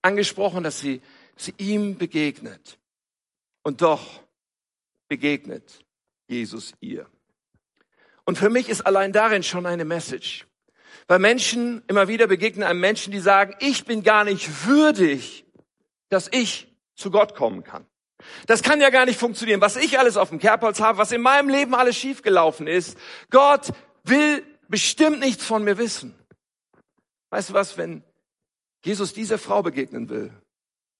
angesprochen, 0.02 0.64
dass 0.64 0.80
sie, 0.80 1.02
sie 1.36 1.54
ihm 1.58 1.98
begegnet. 1.98 2.78
Und 3.64 3.82
doch 3.82 4.24
begegnet 5.08 5.86
Jesus 6.28 6.74
ihr. 6.80 7.08
Und 8.26 8.38
für 8.38 8.50
mich 8.50 8.68
ist 8.70 8.82
allein 8.82 9.14
darin 9.14 9.44
schon 9.44 9.66
eine 9.66 9.86
Message. 9.86 10.46
Weil 11.08 11.20
Menschen 11.20 11.84
immer 11.88 12.08
wieder 12.08 12.28
begegnen 12.28 12.64
einem 12.64 12.82
Menschen, 12.82 13.12
die 13.14 13.20
sagen, 13.20 13.56
ich 13.60 13.86
bin 13.86 14.04
gar 14.04 14.26
nicht 14.26 14.68
würdig, 14.68 15.46
dass 16.10 16.30
ich 16.32 16.68
zu 16.96 17.12
Gott 17.12 17.36
kommen 17.36 17.64
kann. 17.64 17.86
Das 18.48 18.64
kann 18.64 18.82
ja 18.82 18.90
gar 18.90 19.06
nicht 19.06 19.20
funktionieren. 19.20 19.62
Was 19.62 19.76
ich 19.76 20.00
alles 20.00 20.18
auf 20.18 20.30
dem 20.30 20.40
Kerbholz 20.40 20.80
habe, 20.80 20.98
was 20.98 21.12
in 21.12 21.22
meinem 21.22 21.50
Leben 21.50 21.76
alles 21.76 21.96
schiefgelaufen 21.96 22.68
ist, 22.68 22.98
Gott 23.30 23.72
will 24.04 24.44
bestimmt 24.68 25.20
nichts 25.20 25.46
von 25.46 25.64
mir 25.64 25.78
wissen. 25.78 26.16
Weißt 27.30 27.50
du 27.50 27.54
was, 27.54 27.78
wenn 27.78 28.04
Jesus 28.84 29.14
dieser 29.14 29.38
Frau 29.38 29.62
begegnen 29.62 30.10
will, 30.10 30.32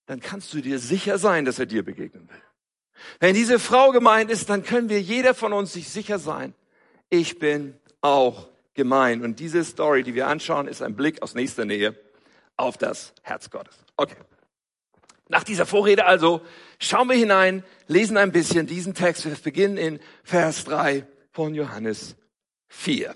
dann 0.06 0.20
kannst 0.20 0.52
du 0.54 0.60
dir 0.60 0.78
sicher 0.78 1.18
sein, 1.18 1.44
dass 1.44 1.58
er 1.58 1.66
dir 1.66 1.84
begegnen 1.84 2.28
will. 2.28 2.42
Wenn 3.20 3.34
diese 3.34 3.58
Frau 3.58 3.92
gemeint 3.92 4.30
ist, 4.30 4.50
dann 4.50 4.64
können 4.64 4.88
wir 4.88 5.00
jeder 5.00 5.34
von 5.34 5.52
uns 5.52 5.72
sich 5.72 5.88
sicher 5.88 6.18
sein, 6.18 6.54
ich 7.10 7.38
bin 7.38 7.78
auch 8.00 8.48
gemein. 8.74 9.22
Und 9.22 9.40
diese 9.40 9.64
Story, 9.64 10.02
die 10.02 10.14
wir 10.14 10.26
anschauen, 10.26 10.68
ist 10.68 10.82
ein 10.82 10.96
Blick 10.96 11.22
aus 11.22 11.34
nächster 11.34 11.64
Nähe 11.64 11.98
auf 12.56 12.76
das 12.76 13.14
Herz 13.22 13.50
Gottes. 13.50 13.76
Okay. 13.96 14.16
Nach 15.28 15.44
dieser 15.44 15.66
Vorrede 15.66 16.06
also 16.06 16.40
schauen 16.78 17.08
wir 17.08 17.16
hinein, 17.16 17.62
lesen 17.86 18.16
ein 18.16 18.32
bisschen 18.32 18.66
diesen 18.66 18.94
Text. 18.94 19.26
Wir 19.26 19.34
beginnen 19.36 19.76
in 19.76 20.00
Vers 20.24 20.64
3 20.64 21.06
von 21.30 21.54
Johannes 21.54 22.16
4. 22.68 23.14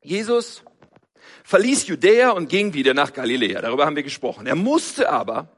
Jesus 0.00 0.62
verließ 1.44 1.86
Judäa 1.86 2.30
und 2.30 2.48
ging 2.48 2.74
wieder 2.74 2.94
nach 2.94 3.12
Galiläa. 3.12 3.60
Darüber 3.60 3.86
haben 3.86 3.96
wir 3.96 4.02
gesprochen. 4.02 4.46
Er 4.46 4.56
musste 4.56 5.10
aber 5.10 5.48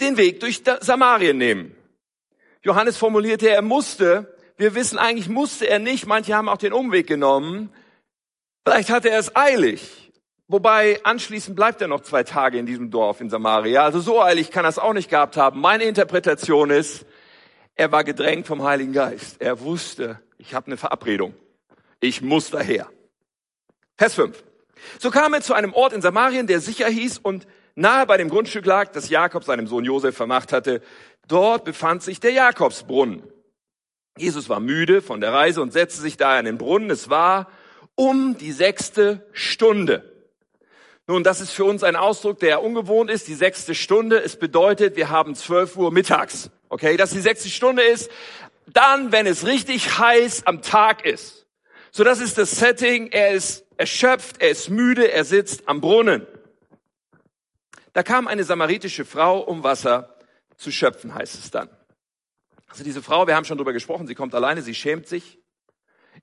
den 0.00 0.16
Weg 0.16 0.40
durch 0.40 0.62
Samarien 0.80 1.38
nehmen. 1.38 1.74
Johannes 2.62 2.96
formulierte, 2.96 3.48
er 3.50 3.62
musste. 3.62 4.34
Wir 4.56 4.74
wissen 4.74 4.98
eigentlich 4.98 5.28
musste 5.28 5.68
er 5.68 5.78
nicht. 5.78 6.06
Manche 6.06 6.34
haben 6.34 6.48
auch 6.48 6.58
den 6.58 6.72
Umweg 6.72 7.06
genommen. 7.06 7.72
Vielleicht 8.64 8.90
hatte 8.90 9.10
er 9.10 9.18
es 9.18 9.34
eilig. 9.36 10.07
Wobei 10.50 10.98
anschließend 11.04 11.54
bleibt 11.54 11.82
er 11.82 11.88
noch 11.88 12.00
zwei 12.00 12.24
Tage 12.24 12.58
in 12.58 12.64
diesem 12.64 12.90
Dorf 12.90 13.20
in 13.20 13.28
Samaria. 13.28 13.84
Also 13.84 14.00
so 14.00 14.22
eilig 14.22 14.50
kann 14.50 14.64
er 14.64 14.70
es 14.70 14.78
auch 14.78 14.94
nicht 14.94 15.10
gehabt 15.10 15.36
haben. 15.36 15.60
Meine 15.60 15.84
Interpretation 15.84 16.70
ist, 16.70 17.04
er 17.74 17.92
war 17.92 18.02
gedrängt 18.02 18.46
vom 18.46 18.62
Heiligen 18.62 18.94
Geist. 18.94 19.42
Er 19.42 19.60
wusste, 19.60 20.20
ich 20.38 20.54
habe 20.54 20.68
eine 20.68 20.78
Verabredung. 20.78 21.34
Ich 22.00 22.22
muss 22.22 22.50
daher. 22.50 22.88
Vers 23.98 24.14
5. 24.14 24.42
So 24.98 25.10
kam 25.10 25.34
er 25.34 25.42
zu 25.42 25.52
einem 25.52 25.74
Ort 25.74 25.92
in 25.92 26.00
Samarien, 26.00 26.46
der 26.46 26.60
sicher 26.60 26.88
hieß 26.88 27.18
und 27.18 27.46
nahe 27.74 28.06
bei 28.06 28.16
dem 28.16 28.30
Grundstück 28.30 28.64
lag, 28.64 28.90
das 28.92 29.10
Jakob 29.10 29.44
seinem 29.44 29.66
Sohn 29.66 29.84
Josef 29.84 30.16
vermacht 30.16 30.52
hatte. 30.52 30.80
Dort 31.26 31.64
befand 31.64 32.02
sich 32.02 32.20
der 32.20 32.32
Jakobsbrunnen. 32.32 33.22
Jesus 34.16 34.48
war 34.48 34.60
müde 34.60 35.02
von 35.02 35.20
der 35.20 35.34
Reise 35.34 35.60
und 35.60 35.74
setzte 35.74 36.00
sich 36.00 36.16
da 36.16 36.38
an 36.38 36.46
den 36.46 36.56
Brunnen. 36.56 36.90
Es 36.90 37.10
war 37.10 37.48
um 37.96 38.38
die 38.38 38.52
sechste 38.52 39.26
Stunde. 39.32 40.17
Nun, 41.10 41.24
das 41.24 41.40
ist 41.40 41.52
für 41.52 41.64
uns 41.64 41.82
ein 41.84 41.96
Ausdruck, 41.96 42.38
der 42.38 42.62
ungewohnt 42.62 43.10
ist, 43.10 43.28
die 43.28 43.34
sechste 43.34 43.74
Stunde. 43.74 44.22
Es 44.22 44.36
bedeutet, 44.36 44.94
wir 44.94 45.08
haben 45.08 45.34
zwölf 45.34 45.74
Uhr 45.74 45.90
mittags. 45.90 46.50
Okay, 46.68 46.98
dass 46.98 47.12
die 47.12 47.20
sechste 47.20 47.48
Stunde 47.48 47.82
ist, 47.82 48.10
dann, 48.66 49.10
wenn 49.10 49.26
es 49.26 49.46
richtig 49.46 49.98
heiß 49.98 50.46
am 50.46 50.60
Tag 50.60 51.06
ist. 51.06 51.46
So, 51.92 52.04
das 52.04 52.20
ist 52.20 52.36
das 52.36 52.50
Setting. 52.50 53.08
Er 53.10 53.30
ist 53.30 53.64
erschöpft, 53.78 54.42
er 54.42 54.50
ist 54.50 54.68
müde, 54.68 55.10
er 55.10 55.24
sitzt 55.24 55.66
am 55.66 55.80
Brunnen. 55.80 56.26
Da 57.94 58.02
kam 58.02 58.28
eine 58.28 58.44
samaritische 58.44 59.06
Frau, 59.06 59.40
um 59.40 59.64
Wasser 59.64 60.14
zu 60.58 60.70
schöpfen, 60.70 61.14
heißt 61.14 61.36
es 61.36 61.50
dann. 61.50 61.70
Also 62.68 62.84
diese 62.84 63.02
Frau, 63.02 63.26
wir 63.26 63.34
haben 63.34 63.46
schon 63.46 63.56
drüber 63.56 63.72
gesprochen, 63.72 64.06
sie 64.06 64.14
kommt 64.14 64.34
alleine, 64.34 64.60
sie 64.60 64.74
schämt 64.74 65.06
sich. 65.06 65.38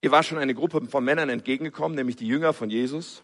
Ihr 0.01 0.11
war 0.11 0.21
schon 0.21 0.37
eine 0.37 0.53
Gruppe 0.53 0.85
von 0.85 1.03
Männern 1.03 1.29
entgegengekommen, 1.29 1.95
nämlich 1.95 2.17
die 2.17 2.27
Jünger 2.27 2.53
von 2.53 2.69
Jesus. 2.69 3.23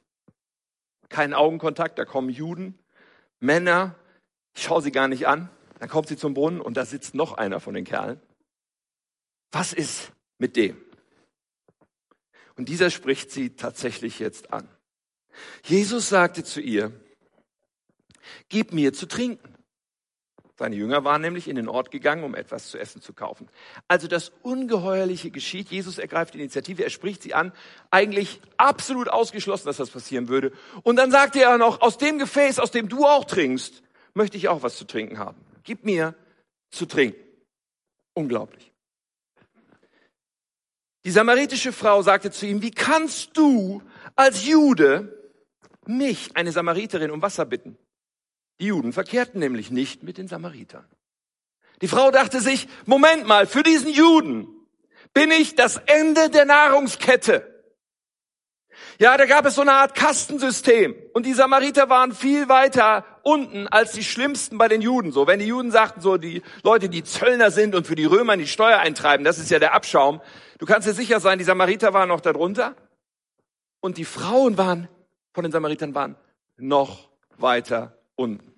Kein 1.11 1.33
Augenkontakt, 1.33 1.99
da 1.99 2.05
kommen 2.05 2.29
Juden, 2.29 2.79
Männer, 3.41 3.95
ich 4.55 4.63
schaue 4.63 4.81
sie 4.81 4.93
gar 4.93 5.09
nicht 5.09 5.27
an. 5.27 5.49
Dann 5.79 5.89
kommt 5.89 6.07
sie 6.07 6.15
zum 6.15 6.33
Brunnen 6.33 6.61
und 6.61 6.77
da 6.77 6.85
sitzt 6.85 7.15
noch 7.15 7.33
einer 7.33 7.59
von 7.59 7.73
den 7.73 7.83
Kerlen. 7.83 8.21
Was 9.51 9.73
ist 9.73 10.13
mit 10.37 10.55
dem? 10.55 10.81
Und 12.55 12.69
dieser 12.69 12.89
spricht 12.89 13.29
sie 13.31 13.55
tatsächlich 13.55 14.19
jetzt 14.19 14.53
an. 14.53 14.69
Jesus 15.63 16.07
sagte 16.07 16.45
zu 16.45 16.61
ihr, 16.61 16.93
gib 18.47 18.71
mir 18.71 18.93
zu 18.93 19.05
trinken. 19.05 19.57
Seine 20.61 20.75
Jünger 20.75 21.03
waren 21.03 21.23
nämlich 21.23 21.47
in 21.47 21.55
den 21.55 21.67
Ort 21.67 21.89
gegangen, 21.89 22.23
um 22.23 22.35
etwas 22.35 22.69
zu 22.69 22.77
essen 22.77 23.01
zu 23.01 23.13
kaufen. 23.13 23.49
Also 23.87 24.07
das 24.07 24.31
Ungeheuerliche 24.43 25.31
geschieht. 25.31 25.69
Jesus 25.69 25.97
ergreift 25.97 26.35
die 26.35 26.37
Initiative, 26.37 26.83
er 26.83 26.91
spricht 26.91 27.23
sie 27.23 27.33
an. 27.33 27.51
Eigentlich 27.89 28.39
absolut 28.57 29.09
ausgeschlossen, 29.09 29.65
dass 29.65 29.77
das 29.77 29.89
passieren 29.89 30.27
würde. 30.27 30.51
Und 30.83 30.97
dann 30.97 31.09
sagte 31.09 31.41
er 31.41 31.57
noch, 31.57 31.81
aus 31.81 31.97
dem 31.97 32.19
Gefäß, 32.19 32.59
aus 32.59 32.69
dem 32.69 32.89
du 32.89 33.07
auch 33.07 33.25
trinkst, 33.25 33.81
möchte 34.13 34.37
ich 34.37 34.49
auch 34.49 34.61
was 34.61 34.77
zu 34.77 34.85
trinken 34.85 35.17
haben. 35.17 35.43
Gib 35.63 35.83
mir 35.83 36.13
zu 36.69 36.85
trinken. 36.85 37.19
Unglaublich. 38.13 38.71
Die 41.05 41.11
samaritische 41.11 41.71
Frau 41.71 42.03
sagte 42.03 42.29
zu 42.29 42.45
ihm, 42.45 42.61
wie 42.61 42.69
kannst 42.69 43.35
du 43.35 43.81
als 44.15 44.45
Jude 44.45 45.33
mich, 45.87 46.29
eine 46.35 46.51
Samariterin, 46.51 47.09
um 47.09 47.23
Wasser 47.23 47.45
bitten? 47.45 47.79
Die 48.61 48.67
Juden 48.67 48.93
verkehrten 48.93 49.39
nämlich 49.39 49.71
nicht 49.71 50.03
mit 50.03 50.19
den 50.19 50.27
Samaritern. 50.27 50.85
Die 51.81 51.87
Frau 51.87 52.11
dachte 52.11 52.39
sich, 52.39 52.67
Moment 52.85 53.25
mal, 53.25 53.47
für 53.47 53.63
diesen 53.63 53.91
Juden 53.91 54.47
bin 55.15 55.31
ich 55.31 55.55
das 55.55 55.77
Ende 55.87 56.29
der 56.29 56.45
Nahrungskette. 56.45 57.47
Ja, 58.99 59.17
da 59.17 59.25
gab 59.25 59.47
es 59.47 59.55
so 59.55 59.61
eine 59.61 59.73
Art 59.73 59.95
Kastensystem. 59.95 60.95
Und 61.15 61.25
die 61.25 61.33
Samariter 61.33 61.89
waren 61.89 62.13
viel 62.13 62.49
weiter 62.49 63.03
unten 63.23 63.67
als 63.67 63.93
die 63.93 64.03
Schlimmsten 64.03 64.59
bei 64.59 64.67
den 64.67 64.81
Juden. 64.81 65.11
So, 65.11 65.25
wenn 65.25 65.39
die 65.39 65.47
Juden 65.47 65.71
sagten, 65.71 66.01
so 66.01 66.17
die 66.17 66.43
Leute, 66.61 66.87
die 66.87 67.03
Zöllner 67.03 67.49
sind 67.49 67.73
und 67.73 67.87
für 67.87 67.95
die 67.95 68.05
Römer 68.05 68.37
die 68.37 68.45
Steuer 68.45 68.77
eintreiben, 68.77 69.25
das 69.25 69.39
ist 69.39 69.49
ja 69.49 69.57
der 69.57 69.73
Abschaum. 69.73 70.21
Du 70.59 70.67
kannst 70.67 70.87
dir 70.87 70.93
sicher 70.93 71.19
sein, 71.19 71.39
die 71.39 71.45
Samariter 71.45 71.93
waren 71.95 72.09
noch 72.09 72.21
darunter. 72.21 72.75
Und 73.79 73.97
die 73.97 74.05
Frauen 74.05 74.59
waren, 74.59 74.87
von 75.33 75.41
den 75.43 75.51
Samaritern 75.51 75.95
waren 75.95 76.15
noch 76.57 77.09
weiter 77.37 77.97
unten. 78.15 78.50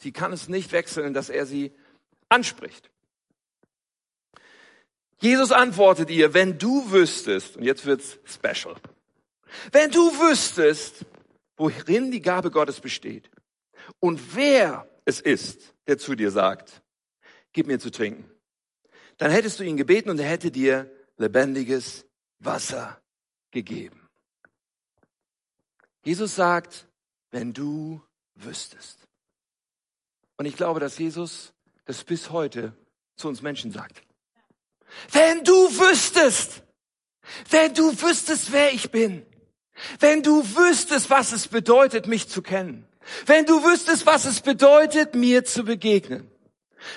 Sie 0.00 0.12
kann 0.12 0.32
es 0.32 0.48
nicht 0.48 0.72
wechseln, 0.72 1.12
dass 1.12 1.28
er 1.28 1.44
sie 1.44 1.72
anspricht. 2.28 2.90
Jesus 5.20 5.52
antwortet 5.52 6.08
ihr, 6.08 6.32
wenn 6.32 6.58
du 6.58 6.90
wüsstest, 6.90 7.58
und 7.58 7.64
jetzt 7.64 7.84
wird's 7.84 8.18
special, 8.24 8.76
wenn 9.72 9.90
du 9.90 10.00
wüsstest, 10.00 11.04
worin 11.56 12.10
die 12.10 12.22
Gabe 12.22 12.50
Gottes 12.50 12.80
besteht 12.80 13.30
und 13.98 14.34
wer 14.34 14.88
es 15.04 15.20
ist, 15.20 15.74
der 15.86 15.98
zu 15.98 16.14
dir 16.14 16.30
sagt, 16.30 16.82
gib 17.52 17.66
mir 17.66 17.78
zu 17.78 17.90
trinken, 17.90 18.30
dann 19.18 19.30
hättest 19.30 19.60
du 19.60 19.64
ihn 19.64 19.76
gebeten 19.76 20.08
und 20.08 20.18
er 20.18 20.28
hätte 20.28 20.50
dir 20.50 20.90
lebendiges 21.18 22.06
Wasser 22.38 23.02
gegeben. 23.50 24.08
Jesus 26.02 26.34
sagt, 26.34 26.88
wenn 27.30 27.52
du 27.52 28.00
wüsstest. 28.34 29.09
Und 30.40 30.46
ich 30.46 30.56
glaube, 30.56 30.80
dass 30.80 30.96
Jesus 30.96 31.52
das 31.84 32.02
bis 32.02 32.30
heute 32.30 32.72
zu 33.14 33.28
uns 33.28 33.42
Menschen 33.42 33.72
sagt. 33.72 34.00
Wenn 35.12 35.44
du 35.44 35.52
wüsstest, 35.52 36.62
wenn 37.50 37.74
du 37.74 37.92
wüsstest, 38.00 38.50
wer 38.50 38.72
ich 38.72 38.90
bin, 38.90 39.26
wenn 39.98 40.22
du 40.22 40.42
wüsstest, 40.42 41.10
was 41.10 41.32
es 41.32 41.46
bedeutet, 41.46 42.06
mich 42.06 42.30
zu 42.30 42.40
kennen, 42.40 42.88
wenn 43.26 43.44
du 43.44 43.62
wüsstest, 43.64 44.06
was 44.06 44.24
es 44.24 44.40
bedeutet, 44.40 45.14
mir 45.14 45.44
zu 45.44 45.62
begegnen, 45.62 46.26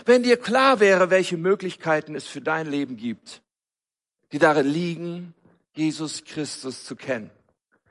wenn 0.06 0.24
dir 0.24 0.38
klar 0.38 0.80
wäre, 0.80 1.10
welche 1.10 1.36
Möglichkeiten 1.36 2.16
es 2.16 2.26
für 2.26 2.40
dein 2.40 2.68
Leben 2.68 2.96
gibt, 2.96 3.42
die 4.32 4.40
darin 4.40 4.68
liegen, 4.68 5.34
Jesus 5.76 6.24
Christus 6.24 6.86
zu 6.86 6.96
kennen. 6.96 7.30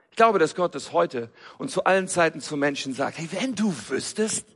Ich 0.09 0.17
glaube, 0.17 0.39
dass 0.39 0.55
Gott 0.55 0.75
es 0.77 0.93
heute 0.93 1.29
und 1.59 1.71
zu 1.71 1.85
allen 1.85 2.09
Zeiten 2.09 2.41
zu 2.41 2.57
Menschen 2.57 2.95
sagt, 2.95 3.19
hey, 3.19 3.29
wenn 3.33 3.55
du 3.55 3.75
wüsstest, 3.91 4.47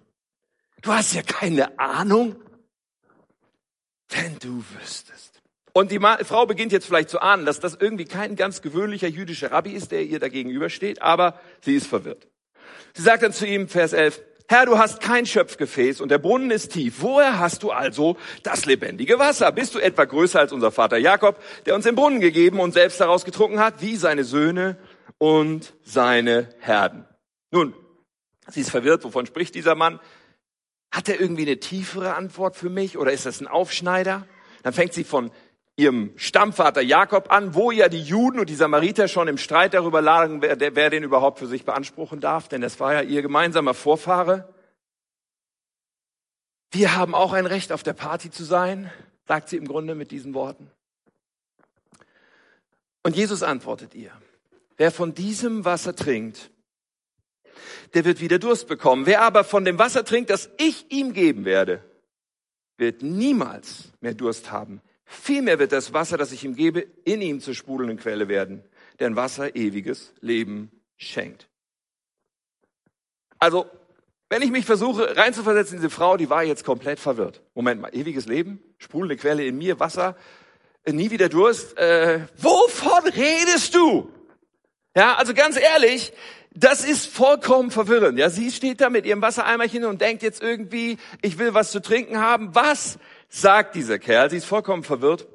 Du 0.82 0.92
hast 0.92 1.14
ja 1.14 1.22
keine 1.22 1.78
Ahnung, 1.78 2.36
wenn 4.08 4.38
du 4.38 4.62
wüsstest. 4.78 5.42
Und 5.72 5.90
die 5.90 6.00
Frau 6.00 6.46
beginnt 6.46 6.72
jetzt 6.72 6.86
vielleicht 6.86 7.10
zu 7.10 7.20
ahnen, 7.20 7.44
dass 7.44 7.60
das 7.60 7.74
irgendwie 7.74 8.06
kein 8.06 8.34
ganz 8.34 8.62
gewöhnlicher 8.62 9.08
jüdischer 9.08 9.52
Rabbi 9.52 9.72
ist, 9.72 9.92
der 9.92 10.04
ihr 10.04 10.18
da 10.18 10.28
gegenübersteht, 10.28 11.02
aber 11.02 11.38
sie 11.60 11.74
ist 11.74 11.86
verwirrt. 11.86 12.28
Sie 12.94 13.02
sagt 13.02 13.22
dann 13.22 13.32
zu 13.32 13.46
ihm, 13.46 13.68
Vers 13.68 13.92
11, 13.92 14.22
Herr, 14.48 14.64
du 14.64 14.78
hast 14.78 15.00
kein 15.00 15.26
Schöpfgefäß 15.26 16.00
und 16.00 16.08
der 16.08 16.18
Brunnen 16.18 16.52
ist 16.52 16.72
tief. 16.72 16.96
Woher 17.00 17.40
hast 17.40 17.64
du 17.64 17.72
also 17.72 18.16
das 18.44 18.64
lebendige 18.64 19.18
Wasser? 19.18 19.50
Bist 19.50 19.74
du 19.74 19.80
etwa 19.80 20.04
größer 20.04 20.38
als 20.38 20.52
unser 20.52 20.70
Vater 20.70 20.98
Jakob, 20.98 21.42
der 21.66 21.74
uns 21.74 21.84
den 21.84 21.96
Brunnen 21.96 22.20
gegeben 22.20 22.60
und 22.60 22.72
selbst 22.72 23.00
daraus 23.00 23.24
getrunken 23.24 23.58
hat, 23.58 23.82
wie 23.82 23.96
seine 23.96 24.22
Söhne 24.22 24.78
und 25.18 25.74
seine 25.82 26.48
Herden? 26.60 27.04
Nun, 27.50 27.74
sie 28.48 28.60
ist 28.60 28.70
verwirrt, 28.70 29.02
wovon 29.02 29.26
spricht 29.26 29.54
dieser 29.56 29.74
Mann? 29.74 29.98
Hat 30.96 31.10
er 31.10 31.20
irgendwie 31.20 31.42
eine 31.42 31.60
tiefere 31.60 32.14
Antwort 32.14 32.56
für 32.56 32.70
mich 32.70 32.96
oder 32.96 33.12
ist 33.12 33.26
das 33.26 33.42
ein 33.42 33.46
Aufschneider? 33.46 34.26
Dann 34.62 34.72
fängt 34.72 34.94
sie 34.94 35.04
von 35.04 35.30
ihrem 35.76 36.14
Stammvater 36.16 36.80
Jakob 36.80 37.30
an, 37.30 37.54
wo 37.54 37.70
ja 37.70 37.90
die 37.90 38.00
Juden 38.00 38.40
und 38.40 38.48
die 38.48 38.54
Samariter 38.54 39.06
schon 39.06 39.28
im 39.28 39.36
Streit 39.36 39.74
darüber 39.74 40.00
lagen, 40.00 40.40
wer, 40.40 40.58
wer 40.58 40.88
den 40.88 41.02
überhaupt 41.02 41.38
für 41.38 41.48
sich 41.48 41.66
beanspruchen 41.66 42.20
darf, 42.20 42.48
denn 42.48 42.62
das 42.62 42.80
war 42.80 42.94
ja 42.94 43.02
ihr 43.02 43.20
gemeinsamer 43.20 43.74
Vorfahre. 43.74 44.48
Wir 46.70 46.96
haben 46.96 47.14
auch 47.14 47.34
ein 47.34 47.44
Recht 47.44 47.72
auf 47.72 47.82
der 47.82 47.92
Party 47.92 48.30
zu 48.30 48.44
sein, 48.44 48.90
sagt 49.28 49.50
sie 49.50 49.58
im 49.58 49.68
Grunde 49.68 49.94
mit 49.94 50.10
diesen 50.10 50.32
Worten. 50.32 50.70
Und 53.02 53.16
Jesus 53.16 53.42
antwortet 53.42 53.94
ihr, 53.94 54.12
wer 54.78 54.90
von 54.90 55.12
diesem 55.12 55.66
Wasser 55.66 55.94
trinkt, 55.94 56.50
der 57.94 58.04
wird 58.04 58.20
wieder 58.20 58.38
Durst 58.38 58.68
bekommen. 58.68 59.06
Wer 59.06 59.22
aber 59.22 59.44
von 59.44 59.64
dem 59.64 59.78
Wasser 59.78 60.04
trinkt, 60.04 60.30
das 60.30 60.50
ich 60.58 60.90
ihm 60.90 61.12
geben 61.12 61.44
werde, 61.44 61.82
wird 62.76 63.02
niemals 63.02 63.92
mehr 64.00 64.14
Durst 64.14 64.50
haben. 64.50 64.80
Vielmehr 65.04 65.58
wird 65.58 65.72
das 65.72 65.92
Wasser, 65.92 66.18
das 66.18 66.32
ich 66.32 66.44
ihm 66.44 66.56
gebe, 66.56 66.80
in 67.04 67.22
ihm 67.22 67.40
zur 67.40 67.54
sprudelnden 67.54 67.98
Quelle 67.98 68.28
werden, 68.28 68.64
deren 68.98 69.16
Wasser 69.16 69.54
ewiges 69.54 70.12
Leben 70.20 70.70
schenkt. 70.96 71.48
Also, 73.38 73.66
wenn 74.28 74.42
ich 74.42 74.50
mich 74.50 74.64
versuche 74.64 75.16
reinzuversetzen 75.16 75.76
in 75.76 75.82
diese 75.82 75.94
Frau, 75.94 76.16
die 76.16 76.28
war 76.28 76.42
jetzt 76.42 76.64
komplett 76.64 76.98
verwirrt. 76.98 77.42
Moment 77.54 77.80
mal, 77.80 77.94
ewiges 77.94 78.26
Leben, 78.26 78.60
sprudelnde 78.78 79.16
Quelle 79.16 79.44
in 79.44 79.56
mir, 79.56 79.78
Wasser, 79.78 80.16
äh, 80.82 80.92
nie 80.92 81.10
wieder 81.10 81.28
Durst. 81.28 81.78
Äh, 81.78 82.26
wovon 82.36 83.04
redest 83.04 83.74
du? 83.74 84.10
Ja, 84.96 85.14
also 85.14 85.34
ganz 85.34 85.56
ehrlich, 85.56 86.12
das 86.56 86.84
ist 86.84 87.06
vollkommen 87.06 87.70
verwirrend. 87.70 88.18
Ja, 88.18 88.30
sie 88.30 88.50
steht 88.50 88.80
da 88.80 88.88
mit 88.88 89.04
ihrem 89.04 89.20
Wassereimerchen 89.20 89.84
und 89.84 90.00
denkt 90.00 90.22
jetzt 90.22 90.42
irgendwie, 90.42 90.96
ich 91.20 91.38
will 91.38 91.54
was 91.54 91.70
zu 91.70 91.80
trinken 91.80 92.18
haben. 92.18 92.54
Was 92.54 92.98
sagt 93.28 93.74
dieser 93.74 93.98
Kerl? 93.98 94.30
Sie 94.30 94.38
ist 94.38 94.46
vollkommen 94.46 94.82
verwirrt. 94.82 95.28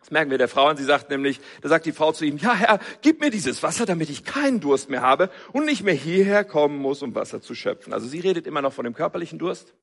Das 0.00 0.10
merken 0.10 0.32
wir 0.32 0.38
der 0.38 0.48
Frau 0.48 0.68
und 0.68 0.78
sie 0.78 0.84
sagt 0.84 1.10
nämlich, 1.10 1.40
da 1.60 1.68
sagt 1.68 1.86
die 1.86 1.92
Frau 1.92 2.10
zu 2.10 2.24
ihm, 2.24 2.36
ja 2.36 2.54
Herr, 2.54 2.80
gib 3.02 3.20
mir 3.20 3.30
dieses 3.30 3.62
Wasser, 3.62 3.86
damit 3.86 4.10
ich 4.10 4.24
keinen 4.24 4.58
Durst 4.58 4.90
mehr 4.90 5.00
habe 5.00 5.30
und 5.52 5.64
nicht 5.64 5.84
mehr 5.84 5.94
hierher 5.94 6.44
kommen 6.44 6.78
muss, 6.78 7.02
um 7.02 7.14
Wasser 7.14 7.40
zu 7.40 7.54
schöpfen. 7.54 7.92
Also 7.92 8.08
sie 8.08 8.18
redet 8.18 8.48
immer 8.48 8.62
noch 8.62 8.72
von 8.72 8.84
dem 8.84 8.94
körperlichen 8.94 9.38
Durst. 9.38 9.74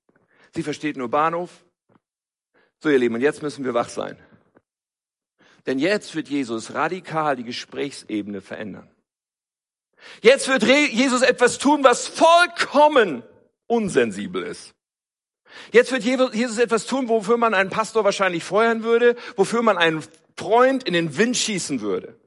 Sie 0.53 0.63
versteht 0.63 0.97
nur 0.97 1.09
Bahnhof. 1.09 1.63
So 2.79 2.89
ihr 2.89 2.99
Lieben, 2.99 3.15
und 3.15 3.21
jetzt 3.21 3.41
müssen 3.41 3.63
wir 3.63 3.73
wach 3.73 3.87
sein. 3.87 4.17
Denn 5.65 5.79
jetzt 5.79 6.15
wird 6.15 6.27
Jesus 6.27 6.73
radikal 6.73 7.37
die 7.37 7.43
Gesprächsebene 7.43 8.41
verändern. 8.41 8.89
Jetzt 10.21 10.47
wird 10.47 10.63
Jesus 10.63 11.21
etwas 11.21 11.57
tun, 11.57 11.83
was 11.83 12.07
vollkommen 12.07 13.23
unsensibel 13.67 14.43
ist. 14.43 14.73
Jetzt 15.71 15.91
wird 15.91 16.03
Jesus 16.03 16.57
etwas 16.57 16.85
tun, 16.85 17.09
wofür 17.09 17.37
man 17.37 17.53
einen 17.53 17.69
Pastor 17.69 18.03
wahrscheinlich 18.03 18.43
feuern 18.43 18.83
würde, 18.83 19.15
wofür 19.35 19.61
man 19.61 19.77
einen 19.77 20.03
Freund 20.37 20.83
in 20.83 20.93
den 20.93 21.17
Wind 21.17 21.37
schießen 21.37 21.81
würde. 21.81 22.19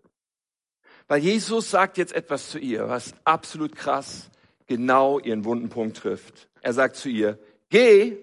Weil 1.09 1.21
Jesus 1.21 1.71
sagt 1.71 1.99
jetzt 1.99 2.13
etwas 2.13 2.51
zu 2.51 2.59
ihr, 2.59 2.89
was 2.89 3.15
absolut 3.25 3.77
krass 3.77 4.31
genau 4.67 5.19
ihren 5.19 5.45
wunden 5.45 5.69
Punkt 5.69 5.99
trifft. 5.99 6.49
Er 6.61 6.73
sagt 6.73 6.97
zu 6.97 7.09
ihr, 7.09 7.39
geh, 7.71 8.17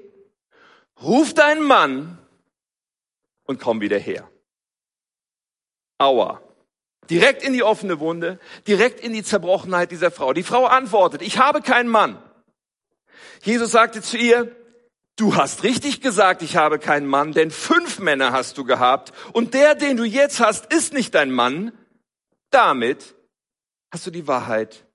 ruf 1.02 1.34
deinen 1.34 1.64
Mann 1.64 2.18
und 3.44 3.60
komm 3.60 3.82
wieder 3.82 4.00
her. 4.00 4.30
Aua. 5.98 6.42
Direkt 7.10 7.44
in 7.44 7.54
die 7.54 7.64
offene 7.64 8.00
Wunde, 8.00 8.40
direkt 8.68 9.00
in 9.00 9.14
die 9.14 9.24
Zerbrochenheit 9.24 9.92
dieser 9.92 10.12
Frau. 10.12 10.34
Die 10.34 10.44
Frau 10.44 10.66
antwortet, 10.66 11.22
ich 11.22 11.40
habe 11.40 11.62
keinen 11.62 11.90
Mann. 11.90 12.22
Jesus 13.42 13.72
sagte 13.72 14.02
zu 14.02 14.18
ihr, 14.18 14.56
du 15.16 15.36
hast 15.36 15.64
richtig 15.64 16.02
gesagt, 16.02 16.42
ich 16.42 16.56
habe 16.56 16.78
keinen 16.78 17.08
Mann, 17.08 17.32
denn 17.32 17.52
fünf 17.52 18.00
Männer 18.00 18.32
hast 18.32 18.58
du 18.58 18.64
gehabt 18.64 19.12
und 19.34 19.54
der, 19.54 19.76
den 19.76 19.98
du 19.98 20.04
jetzt 20.04 20.40
hast, 20.40 20.72
ist 20.72 20.94
nicht 20.94 21.16
dein 21.16 21.32
Mann. 21.32 21.72
Damit 22.52 23.16
hast 23.92 24.06
du 24.06 24.12
die 24.12 24.28
Wahrheit 24.28 24.86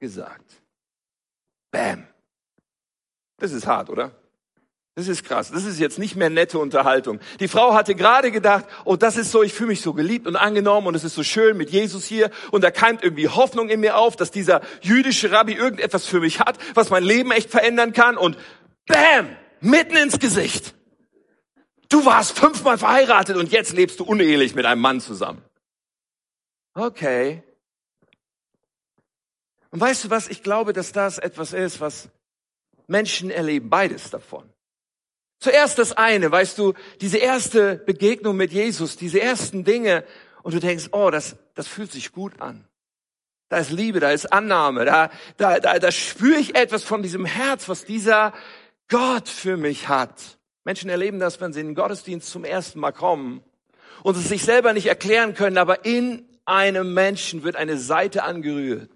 gesagt. 0.00 0.62
Bam. 1.70 2.06
Das 3.38 3.52
ist 3.52 3.66
hart, 3.66 3.90
oder? 3.90 4.12
Das 4.96 5.08
ist 5.08 5.24
krass. 5.24 5.50
Das 5.50 5.64
ist 5.64 5.80
jetzt 5.80 5.98
nicht 5.98 6.14
mehr 6.14 6.30
nette 6.30 6.58
Unterhaltung. 6.60 7.18
Die 7.40 7.48
Frau 7.48 7.74
hatte 7.74 7.96
gerade 7.96 8.30
gedacht, 8.30 8.64
oh, 8.84 8.94
das 8.94 9.16
ist 9.16 9.32
so, 9.32 9.42
ich 9.42 9.52
fühle 9.52 9.70
mich 9.70 9.80
so 9.80 9.92
geliebt 9.92 10.28
und 10.28 10.36
angenommen 10.36 10.86
und 10.86 10.94
es 10.94 11.02
ist 11.02 11.16
so 11.16 11.24
schön 11.24 11.56
mit 11.56 11.70
Jesus 11.70 12.04
hier 12.04 12.30
und 12.52 12.62
da 12.62 12.70
keimt 12.70 13.02
irgendwie 13.02 13.28
Hoffnung 13.28 13.68
in 13.70 13.80
mir 13.80 13.96
auf, 13.96 14.14
dass 14.14 14.30
dieser 14.30 14.60
jüdische 14.82 15.32
Rabbi 15.32 15.54
irgendetwas 15.54 16.06
für 16.06 16.20
mich 16.20 16.38
hat, 16.38 16.58
was 16.74 16.90
mein 16.90 17.02
Leben 17.02 17.32
echt 17.32 17.50
verändern 17.50 17.92
kann 17.92 18.16
und 18.16 18.38
bam, 18.86 19.36
mitten 19.60 19.96
ins 19.96 20.20
Gesicht. 20.20 20.76
Du 21.88 22.04
warst 22.06 22.38
fünfmal 22.38 22.78
verheiratet 22.78 23.36
und 23.36 23.50
jetzt 23.50 23.72
lebst 23.72 23.98
du 23.98 24.04
unehelich 24.04 24.54
mit 24.54 24.64
einem 24.64 24.80
Mann 24.80 25.00
zusammen. 25.00 25.42
Okay. 26.74 27.42
Und 29.70 29.80
weißt 29.80 30.04
du 30.04 30.10
was? 30.10 30.28
Ich 30.28 30.44
glaube, 30.44 30.72
dass 30.72 30.92
das 30.92 31.18
etwas 31.18 31.52
ist, 31.52 31.80
was 31.80 32.10
Menschen 32.86 33.30
erleben, 33.30 33.70
beides 33.70 34.10
davon. 34.10 34.48
Zuerst 35.44 35.78
das 35.78 35.92
eine, 35.92 36.32
weißt 36.32 36.56
du, 36.56 36.72
diese 37.02 37.18
erste 37.18 37.76
Begegnung 37.76 38.34
mit 38.34 38.50
Jesus, 38.50 38.96
diese 38.96 39.20
ersten 39.20 39.62
Dinge, 39.62 40.02
und 40.42 40.54
du 40.54 40.58
denkst, 40.58 40.88
oh, 40.92 41.10
das, 41.10 41.36
das 41.54 41.68
fühlt 41.68 41.92
sich 41.92 42.12
gut 42.12 42.40
an. 42.40 42.66
Da 43.50 43.58
ist 43.58 43.70
Liebe, 43.70 44.00
da 44.00 44.10
ist 44.10 44.32
Annahme, 44.32 44.86
da, 44.86 45.10
da, 45.36 45.60
da, 45.60 45.78
da 45.78 45.92
spüre 45.92 46.38
ich 46.38 46.56
etwas 46.56 46.82
von 46.82 47.02
diesem 47.02 47.26
Herz, 47.26 47.68
was 47.68 47.84
dieser 47.84 48.32
Gott 48.88 49.28
für 49.28 49.58
mich 49.58 49.88
hat. 49.88 50.38
Menschen 50.64 50.88
erleben 50.88 51.18
das, 51.18 51.42
wenn 51.42 51.52
sie 51.52 51.60
in 51.60 51.66
den 51.66 51.74
Gottesdienst 51.74 52.30
zum 52.30 52.46
ersten 52.46 52.80
Mal 52.80 52.92
kommen 52.92 53.44
und 54.02 54.16
es 54.16 54.26
sich 54.26 54.44
selber 54.44 54.72
nicht 54.72 54.86
erklären 54.86 55.34
können, 55.34 55.58
aber 55.58 55.84
in 55.84 56.26
einem 56.46 56.94
Menschen 56.94 57.42
wird 57.42 57.56
eine 57.56 57.76
Seite 57.76 58.22
angerührt, 58.22 58.88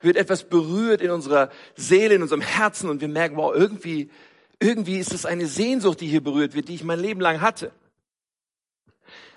wird 0.00 0.16
etwas 0.16 0.42
berührt 0.42 1.00
in 1.00 1.12
unserer 1.12 1.48
Seele, 1.76 2.16
in 2.16 2.22
unserem 2.22 2.40
Herzen 2.40 2.90
und 2.90 3.00
wir 3.00 3.06
merken, 3.06 3.36
wow, 3.36 3.54
irgendwie 3.54 4.10
irgendwie 4.60 4.98
ist 4.98 5.12
es 5.12 5.26
eine 5.26 5.46
Sehnsucht, 5.46 6.00
die 6.00 6.06
hier 6.06 6.22
berührt 6.22 6.54
wird, 6.54 6.68
die 6.68 6.74
ich 6.74 6.84
mein 6.84 7.00
Leben 7.00 7.20
lang 7.20 7.40
hatte. 7.40 7.72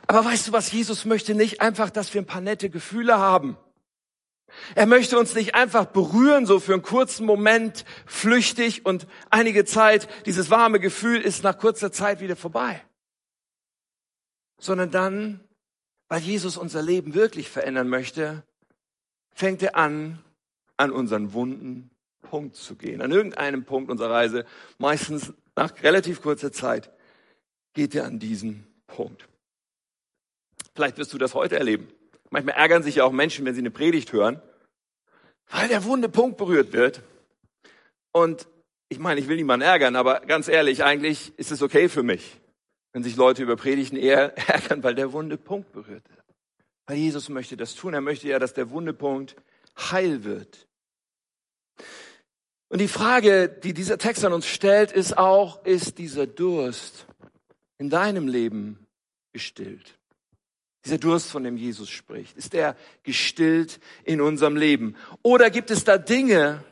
Aber 0.05 0.25
weißt 0.25 0.49
du 0.49 0.51
was, 0.51 0.71
Jesus 0.71 1.05
möchte 1.05 1.33
nicht 1.33 1.61
einfach, 1.61 1.89
dass 1.89 2.13
wir 2.13 2.21
ein 2.21 2.27
paar 2.27 2.41
nette 2.41 2.69
Gefühle 2.69 3.17
haben. 3.17 3.57
Er 4.75 4.85
möchte 4.85 5.17
uns 5.17 5.33
nicht 5.33 5.55
einfach 5.55 5.85
berühren, 5.85 6.45
so 6.45 6.59
für 6.59 6.73
einen 6.73 6.83
kurzen 6.83 7.25
Moment, 7.25 7.85
flüchtig 8.05 8.85
und 8.85 9.07
einige 9.29 9.65
Zeit, 9.65 10.07
dieses 10.25 10.49
warme 10.49 10.79
Gefühl 10.79 11.21
ist 11.21 11.43
nach 11.43 11.57
kurzer 11.57 11.91
Zeit 11.91 12.19
wieder 12.19 12.35
vorbei. 12.35 12.83
Sondern 14.59 14.91
dann, 14.91 15.39
weil 16.09 16.21
Jesus 16.21 16.57
unser 16.57 16.81
Leben 16.81 17.13
wirklich 17.13 17.49
verändern 17.49 17.87
möchte, 17.87 18.43
fängt 19.33 19.63
er 19.63 19.75
an, 19.75 20.19
an 20.77 20.91
unseren 20.91 21.33
Wunden 21.33 21.89
Punkt 22.23 22.55
zu 22.55 22.75
gehen. 22.75 23.01
An 23.01 23.11
irgendeinem 23.11 23.63
Punkt 23.63 23.91
unserer 23.91 24.09
Reise, 24.09 24.45
meistens 24.79 25.33
nach 25.55 25.71
relativ 25.83 26.21
kurzer 26.21 26.51
Zeit, 26.51 26.91
geht 27.73 27.93
er 27.93 28.05
an 28.05 28.19
diesen 28.19 28.65
Punkt. 28.87 29.27
Vielleicht 30.75 30.97
wirst 30.97 31.13
du 31.13 31.17
das 31.17 31.35
heute 31.35 31.57
erleben. 31.57 31.87
Manchmal 32.31 32.55
ärgern 32.55 32.81
sich 32.81 32.95
ja 32.95 33.03
auch 33.03 33.11
Menschen, 33.11 33.45
wenn 33.45 33.53
sie 33.53 33.61
eine 33.61 33.69
Predigt 33.69 34.11
hören, 34.11 34.41
weil 35.51 35.67
der 35.67 35.83
wunde 35.83 36.09
Punkt 36.09 36.37
berührt 36.37 36.73
wird. 36.73 37.01
Und 38.11 38.47
ich 38.89 38.97
meine, 38.97 39.19
ich 39.19 39.27
will 39.27 39.35
niemanden 39.35 39.65
ärgern, 39.65 39.95
aber 39.95 40.21
ganz 40.21 40.47
ehrlich, 40.47 40.83
eigentlich 40.83 41.37
ist 41.37 41.51
es 41.51 41.61
okay 41.61 41.89
für 41.89 42.03
mich, 42.03 42.39
wenn 42.91 43.03
sich 43.03 43.15
Leute 43.15 43.43
über 43.43 43.55
Predigten 43.55 43.97
eher 43.97 44.35
ärgern, 44.49 44.83
weil 44.83 44.95
der 44.95 45.13
wunde 45.13 45.37
Punkt 45.37 45.71
berührt 45.71 46.09
wird. 46.09 46.23
Weil 46.87 46.97
Jesus 46.97 47.29
möchte 47.29 47.55
das 47.55 47.75
tun. 47.75 47.93
Er 47.93 48.01
möchte 48.01 48.27
ja, 48.27 48.39
dass 48.39 48.53
der 48.53 48.69
wunde 48.71 48.93
Punkt 48.93 49.35
heil 49.77 50.23
wird. 50.23 50.67
Und 52.73 52.79
die 52.79 52.87
Frage, 52.87 53.49
die 53.49 53.75
dieser 53.75 53.99
Text 53.99 54.25
an 54.25 54.33
uns 54.33 54.47
stellt, 54.47 54.91
ist 54.91 55.15
auch, 55.15 55.63
ist 55.63 55.99
dieser 55.99 56.25
Durst 56.25 57.05
in 57.77 57.91
deinem 57.91 58.27
Leben 58.27 58.87
gestillt? 59.31 59.99
Dieser 60.83 60.97
Durst, 60.97 61.29
von 61.29 61.43
dem 61.43 61.55
Jesus 61.55 61.91
spricht, 61.91 62.35
ist 62.35 62.55
er 62.55 62.75
gestillt 63.03 63.79
in 64.05 64.21
unserem 64.21 64.55
Leben? 64.55 64.95
Oder 65.21 65.51
gibt 65.51 65.69
es 65.69 65.83
da 65.83 65.99
Dinge, 65.99 66.63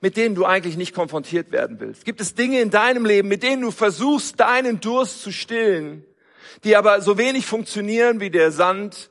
mit 0.00 0.16
denen 0.16 0.36
du 0.36 0.44
eigentlich 0.44 0.76
nicht 0.76 0.94
konfrontiert 0.94 1.50
werden 1.50 1.80
willst? 1.80 2.04
Gibt 2.04 2.20
es 2.20 2.36
Dinge 2.36 2.60
in 2.60 2.70
deinem 2.70 3.04
Leben, 3.04 3.26
mit 3.26 3.42
denen 3.42 3.62
du 3.62 3.72
versuchst, 3.72 4.38
deinen 4.38 4.78
Durst 4.78 5.22
zu 5.22 5.32
stillen, 5.32 6.04
die 6.62 6.76
aber 6.76 7.00
so 7.00 7.18
wenig 7.18 7.44
funktionieren 7.44 8.20
wie 8.20 8.30
der 8.30 8.52
Sand 8.52 9.10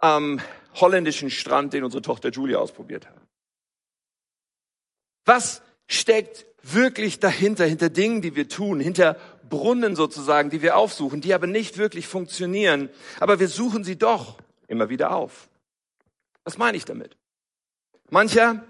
am 0.00 0.42
holländischen 0.74 1.30
Strand, 1.30 1.72
den 1.72 1.82
unsere 1.82 2.02
Tochter 2.02 2.28
Julia 2.28 2.58
ausprobiert 2.58 3.06
hat? 3.06 3.23
Was 5.24 5.62
steckt 5.86 6.46
wirklich 6.62 7.20
dahinter, 7.20 7.66
hinter 7.66 7.90
Dingen, 7.90 8.22
die 8.22 8.36
wir 8.36 8.48
tun, 8.48 8.80
hinter 8.80 9.16
Brunnen 9.48 9.96
sozusagen, 9.96 10.50
die 10.50 10.62
wir 10.62 10.76
aufsuchen, 10.76 11.20
die 11.20 11.34
aber 11.34 11.46
nicht 11.46 11.78
wirklich 11.78 12.06
funktionieren, 12.06 12.88
aber 13.20 13.38
wir 13.38 13.48
suchen 13.48 13.84
sie 13.84 13.96
doch 13.96 14.38
immer 14.66 14.88
wieder 14.88 15.14
auf. 15.14 15.48
Was 16.44 16.58
meine 16.58 16.76
ich 16.76 16.84
damit? 16.84 17.16
Mancher 18.10 18.64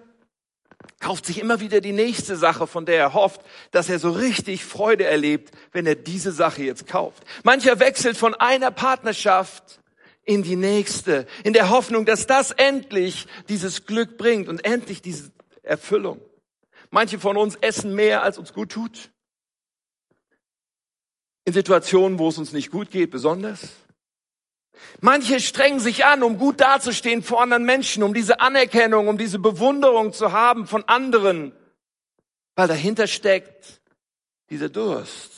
kauft 1.00 1.26
sich 1.26 1.40
immer 1.40 1.60
wieder 1.60 1.80
die 1.80 1.92
nächste 1.92 2.36
Sache, 2.36 2.66
von 2.66 2.86
der 2.86 2.98
er 2.98 3.14
hofft, 3.14 3.40
dass 3.70 3.88
er 3.88 3.98
so 3.98 4.10
richtig 4.10 4.64
Freude 4.64 5.04
erlebt, 5.04 5.54
wenn 5.72 5.86
er 5.86 5.94
diese 5.94 6.32
Sache 6.32 6.62
jetzt 6.62 6.86
kauft. 6.86 7.22
Mancher 7.42 7.78
wechselt 7.80 8.16
von 8.16 8.34
einer 8.34 8.70
Partnerschaft 8.70 9.80
in 10.24 10.42
die 10.42 10.56
nächste, 10.56 11.26
in 11.42 11.52
der 11.52 11.70
Hoffnung, 11.70 12.06
dass 12.06 12.26
das 12.26 12.50
endlich 12.50 13.26
dieses 13.48 13.86
Glück 13.86 14.16
bringt 14.16 14.48
und 14.48 14.64
endlich 14.64 15.02
diese 15.02 15.30
Erfüllung. 15.62 16.20
Manche 16.94 17.18
von 17.18 17.36
uns 17.36 17.56
essen 17.56 17.96
mehr, 17.96 18.22
als 18.22 18.38
uns 18.38 18.52
gut 18.52 18.70
tut. 18.70 19.10
In 21.44 21.52
Situationen, 21.52 22.20
wo 22.20 22.28
es 22.28 22.38
uns 22.38 22.52
nicht 22.52 22.70
gut 22.70 22.92
geht, 22.92 23.10
besonders. 23.10 23.70
Manche 25.00 25.40
strengen 25.40 25.80
sich 25.80 26.04
an, 26.04 26.22
um 26.22 26.38
gut 26.38 26.60
dazustehen 26.60 27.24
vor 27.24 27.42
anderen 27.42 27.64
Menschen, 27.64 28.04
um 28.04 28.14
diese 28.14 28.38
Anerkennung, 28.38 29.08
um 29.08 29.18
diese 29.18 29.40
Bewunderung 29.40 30.12
zu 30.12 30.30
haben 30.30 30.68
von 30.68 30.84
anderen, 30.84 31.50
weil 32.54 32.68
dahinter 32.68 33.08
steckt 33.08 33.80
dieser 34.48 34.68
Durst 34.68 35.32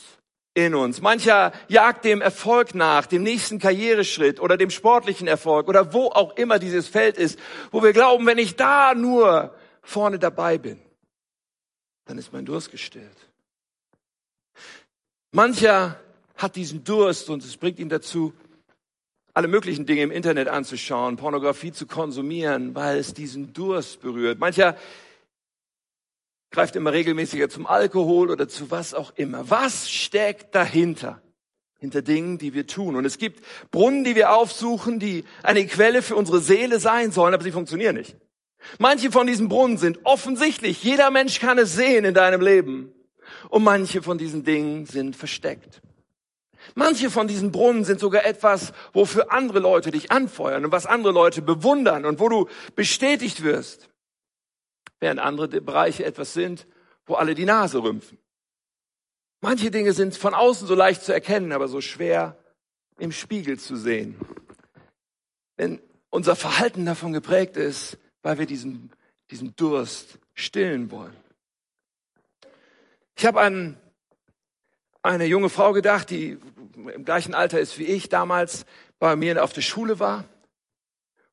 in 0.53 0.75
uns. 0.75 1.01
Mancher 1.01 1.53
jagt 1.69 2.05
dem 2.05 2.21
Erfolg 2.21 2.75
nach, 2.75 3.07
dem 3.07 3.23
nächsten 3.23 3.57
Karriereschritt 3.57 4.39
oder 4.39 4.57
dem 4.57 4.69
sportlichen 4.69 5.27
Erfolg 5.27 5.67
oder 5.67 5.91
wo 5.91 6.05
auch 6.09 6.37
immer 6.37 6.59
dieses 6.59 6.87
Feld 6.87 7.17
ist, 7.17 7.39
wo 7.71 7.81
wir 7.81 7.93
glauben, 7.93 8.27
wenn 8.27 8.37
ich 8.37 8.57
da 8.57 8.93
nur 8.93 9.55
vorne 9.81 10.19
dabei 10.19 10.59
bin, 10.59 10.79
dann 12.07 12.17
ist 12.17 12.33
mein 12.33 12.45
Durst 12.45 12.71
gestillt. 12.71 13.29
Mancher 15.31 15.99
hat 16.35 16.55
diesen 16.55 16.83
Durst 16.83 17.29
und 17.29 17.43
es 17.43 17.57
bringt 17.57 17.79
ihn 17.79 17.89
dazu, 17.89 18.33
alle 19.33 19.47
möglichen 19.47 19.85
Dinge 19.85 20.01
im 20.01 20.11
Internet 20.11 20.47
anzuschauen, 20.47 21.17
Pornografie 21.17 21.71
zu 21.71 21.85
konsumieren, 21.85 22.73
weil 22.73 22.97
es 22.97 23.13
diesen 23.13 23.53
Durst 23.53 24.01
berührt. 24.01 24.39
Mancher 24.39 24.75
greift 26.49 26.75
immer 26.75 26.91
regelmäßiger 26.91 27.49
zum 27.49 27.67
Alkohol 27.67 28.31
oder 28.31 28.47
zu 28.47 28.71
was 28.71 28.95
auch 28.95 29.11
immer. 29.15 29.49
Was 29.49 29.91
steckt 29.91 30.55
dahinter? 30.55 31.21
Hinter 31.79 32.01
Dingen, 32.01 32.39
die 32.39 32.55
wir 32.55 32.65
tun. 32.65 32.95
Und 32.95 33.05
es 33.05 33.19
gibt 33.19 33.45
Brunnen, 33.69 34.03
die 34.03 34.15
wir 34.15 34.33
aufsuchen, 34.33 34.99
die 34.99 35.23
eine 35.43 35.63
Quelle 35.67 36.01
für 36.01 36.15
unsere 36.15 36.39
Seele 36.39 36.79
sein 36.79 37.11
sollen, 37.11 37.35
aber 37.35 37.43
sie 37.43 37.51
funktionieren 37.51 37.95
nicht. 37.95 38.15
Manche 38.79 39.11
von 39.11 39.27
diesen 39.27 39.49
Brunnen 39.49 39.77
sind 39.77 39.99
offensichtlich, 40.03 40.83
jeder 40.83 41.11
Mensch 41.11 41.39
kann 41.39 41.57
es 41.57 41.73
sehen 41.73 42.05
in 42.05 42.13
deinem 42.13 42.41
Leben. 42.41 42.93
Und 43.49 43.63
manche 43.63 44.01
von 44.01 44.17
diesen 44.17 44.43
Dingen 44.43 44.85
sind 44.85 45.15
versteckt. 45.15 45.81
Manche 46.75 47.09
von 47.09 47.27
diesen 47.27 47.51
Brunnen 47.51 47.85
sind 47.85 47.99
sogar 47.99 48.25
etwas, 48.25 48.73
wofür 48.93 49.31
andere 49.31 49.59
Leute 49.59 49.91
dich 49.91 50.11
anfeuern 50.11 50.65
und 50.65 50.71
was 50.71 50.85
andere 50.85 51.13
Leute 51.13 51.41
bewundern 51.41 52.05
und 52.05 52.19
wo 52.19 52.29
du 52.29 52.47
bestätigt 52.75 53.43
wirst, 53.43 53.89
während 54.99 55.19
andere 55.19 55.47
Bereiche 55.47 56.03
etwas 56.05 56.33
sind, 56.33 56.67
wo 57.05 57.15
alle 57.15 57.35
die 57.35 57.45
Nase 57.45 57.81
rümpfen. 57.81 58.17
Manche 59.39 59.71
Dinge 59.71 59.93
sind 59.93 60.17
von 60.17 60.33
außen 60.33 60.67
so 60.67 60.75
leicht 60.75 61.03
zu 61.03 61.13
erkennen, 61.13 61.51
aber 61.51 61.67
so 61.67 61.79
schwer 61.79 62.37
im 62.97 63.11
Spiegel 63.11 63.59
zu 63.59 63.75
sehen. 63.75 64.15
Wenn 65.55 65.79
unser 66.09 66.35
Verhalten 66.35 66.85
davon 66.85 67.13
geprägt 67.13 67.55
ist, 67.55 67.97
weil 68.27 68.39
wir 68.39 68.45
diesen, 68.45 68.91
diesen 69.31 69.55
Durst 69.55 70.19
stillen 70.33 70.91
wollen. 70.91 71.15
Ich 73.15 73.25
habe 73.25 73.39
an 73.39 73.77
eine 75.01 75.23
junge 75.23 75.47
Frau 75.47 75.71
gedacht, 75.71 76.09
die 76.09 76.37
im 76.75 77.05
gleichen 77.05 77.33
Alter 77.33 77.57
ist 77.57 77.79
wie 77.79 77.85
ich, 77.85 78.09
damals 78.09 78.65
bei 78.99 79.15
mir 79.15 79.41
auf 79.41 79.53
der 79.53 79.61
Schule 79.61 80.01
war. 80.01 80.25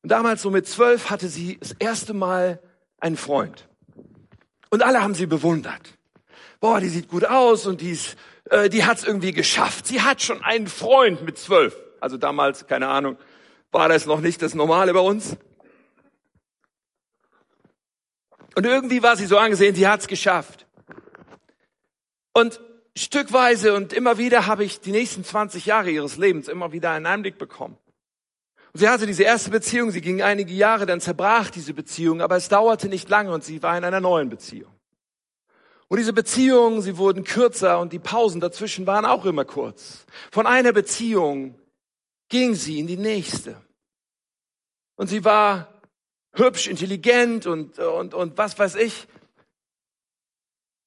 Und 0.03 0.09
damals 0.09 0.41
so 0.41 0.51
mit 0.51 0.69
zwölf 0.69 1.09
hatte 1.09 1.27
sie 1.27 1.57
das 1.57 1.73
erste 1.73 2.13
Mal 2.13 2.61
einen 3.01 3.17
Freund. 3.17 3.67
Und 4.69 4.81
alle 4.81 5.03
haben 5.03 5.15
sie 5.15 5.25
bewundert. 5.25 5.97
Boah, 6.61 6.79
die 6.79 6.87
sieht 6.87 7.09
gut 7.09 7.25
aus 7.25 7.67
und 7.67 7.81
die, 7.81 7.99
äh, 8.51 8.69
die 8.69 8.85
hat 8.85 8.99
es 8.99 9.03
irgendwie 9.03 9.33
geschafft. 9.33 9.85
Sie 9.85 10.01
hat 10.01 10.21
schon 10.21 10.41
einen 10.41 10.67
Freund 10.67 11.23
mit 11.23 11.37
zwölf. 11.37 11.75
Also 11.99 12.15
damals, 12.15 12.67
keine 12.67 12.87
Ahnung, 12.87 13.17
war 13.73 13.89
das 13.89 14.05
noch 14.05 14.21
nicht 14.21 14.41
das 14.41 14.55
Normale 14.55 14.93
bei 14.93 15.01
uns. 15.01 15.35
Und 18.55 18.65
irgendwie 18.65 19.03
war 19.03 19.17
sie 19.17 19.25
so 19.25 19.37
angesehen, 19.37 19.75
sie 19.75 19.87
hat 19.87 19.99
es 19.99 20.07
geschafft. 20.07 20.65
Und 22.33 22.61
stückweise 22.97 23.73
und 23.73 23.93
immer 23.93 24.17
wieder 24.17 24.47
habe 24.47 24.63
ich 24.63 24.79
die 24.79 24.91
nächsten 24.91 25.23
20 25.23 25.65
Jahre 25.65 25.91
ihres 25.91 26.17
Lebens 26.17 26.47
immer 26.47 26.71
wieder 26.71 26.91
einen 26.91 27.05
Einblick 27.05 27.37
bekommen. 27.37 27.77
Und 28.73 28.79
sie 28.79 28.89
hatte 28.89 29.05
diese 29.05 29.23
erste 29.23 29.51
Beziehung, 29.51 29.91
sie 29.91 30.01
ging 30.01 30.21
einige 30.21 30.53
Jahre, 30.53 30.85
dann 30.85 31.01
zerbrach 31.01 31.49
diese 31.49 31.73
Beziehung, 31.73 32.21
aber 32.21 32.35
es 32.37 32.49
dauerte 32.49 32.89
nicht 32.89 33.09
lange 33.09 33.31
und 33.31 33.43
sie 33.43 33.61
war 33.61 33.77
in 33.77 33.83
einer 33.83 34.01
neuen 34.01 34.29
Beziehung. 34.29 34.71
Und 35.87 35.97
diese 35.97 36.13
Beziehungen, 36.13 36.81
sie 36.81 36.97
wurden 36.97 37.23
kürzer 37.23 37.79
und 37.79 37.93
die 37.93 37.99
Pausen 37.99 38.41
dazwischen 38.41 38.87
waren 38.87 39.05
auch 39.05 39.25
immer 39.25 39.45
kurz. 39.45 40.05
Von 40.31 40.47
einer 40.47 40.73
Beziehung 40.73 41.59
ging 42.29 42.55
sie 42.55 42.79
in 42.79 42.87
die 42.87 42.97
nächste. 42.97 43.61
Und 44.95 45.07
sie 45.07 45.23
war 45.23 45.74
hübsch, 46.35 46.67
intelligent 46.67 47.45
und, 47.45 47.79
und, 47.79 48.13
und 48.13 48.37
was 48.37 48.57
weiß 48.57 48.75
ich. 48.75 49.07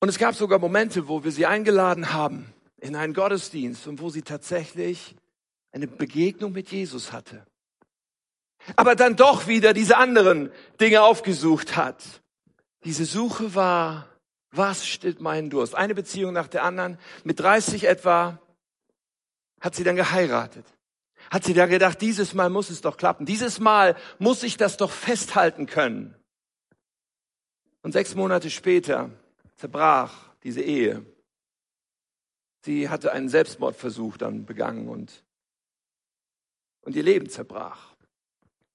Und 0.00 0.08
es 0.08 0.18
gab 0.18 0.34
sogar 0.34 0.58
Momente, 0.58 1.08
wo 1.08 1.24
wir 1.24 1.32
sie 1.32 1.46
eingeladen 1.46 2.12
haben 2.12 2.52
in 2.76 2.94
einen 2.94 3.14
Gottesdienst 3.14 3.87
und 3.87 4.00
wo 4.00 4.11
sie 4.11 4.22
tatsächlich 4.22 5.16
eine 5.72 5.87
Begegnung 5.87 6.52
mit 6.52 6.70
Jesus 6.70 7.12
hatte. 7.12 7.44
Aber 8.76 8.94
dann 8.94 9.16
doch 9.16 9.46
wieder 9.46 9.72
diese 9.72 9.96
anderen 9.96 10.50
Dinge 10.80 11.02
aufgesucht 11.02 11.76
hat. 11.76 12.04
Diese 12.84 13.04
Suche 13.04 13.54
war, 13.54 14.08
was 14.50 14.87
stillt 14.87 15.20
meinen 15.20 15.50
Durst? 15.50 15.74
Eine 15.74 15.94
Beziehung 15.94 16.32
nach 16.32 16.48
der 16.48 16.64
anderen. 16.64 16.98
Mit 17.24 17.40
30 17.40 17.84
etwa 17.84 18.40
hat 19.61 19.74
sie 19.74 19.84
dann 19.84 19.96
geheiratet. 19.96 20.64
Hat 21.31 21.45
sie 21.45 21.55
da 21.55 21.67
gedacht, 21.67 22.01
dieses 22.01 22.35
Mal 22.35 22.51
muss 22.51 22.71
es 22.71 22.81
doch 22.81 22.97
klappen. 22.97 23.27
Dieses 23.27 23.61
Mal 23.61 23.97
muss 24.19 24.43
ich 24.43 24.57
das 24.57 24.77
doch 24.77 24.91
festhalten 24.91 25.67
können. 25.67 26.14
Und 27.83 27.93
sechs 27.93 28.14
Monate 28.14 28.51
später 28.51 29.11
zerbrach 29.57 30.31
diese 30.43 30.62
Ehe. 30.62 31.05
Sie 32.64 32.88
hatte 32.88 33.12
einen 33.12 33.29
Selbstmordversuch 33.29 34.17
dann 34.17 34.47
begangen 34.47 34.88
und, 34.88 35.25
und 36.83 36.97
ihr 36.97 37.03
Leben 37.03 37.29
zerbrach. 37.29 37.95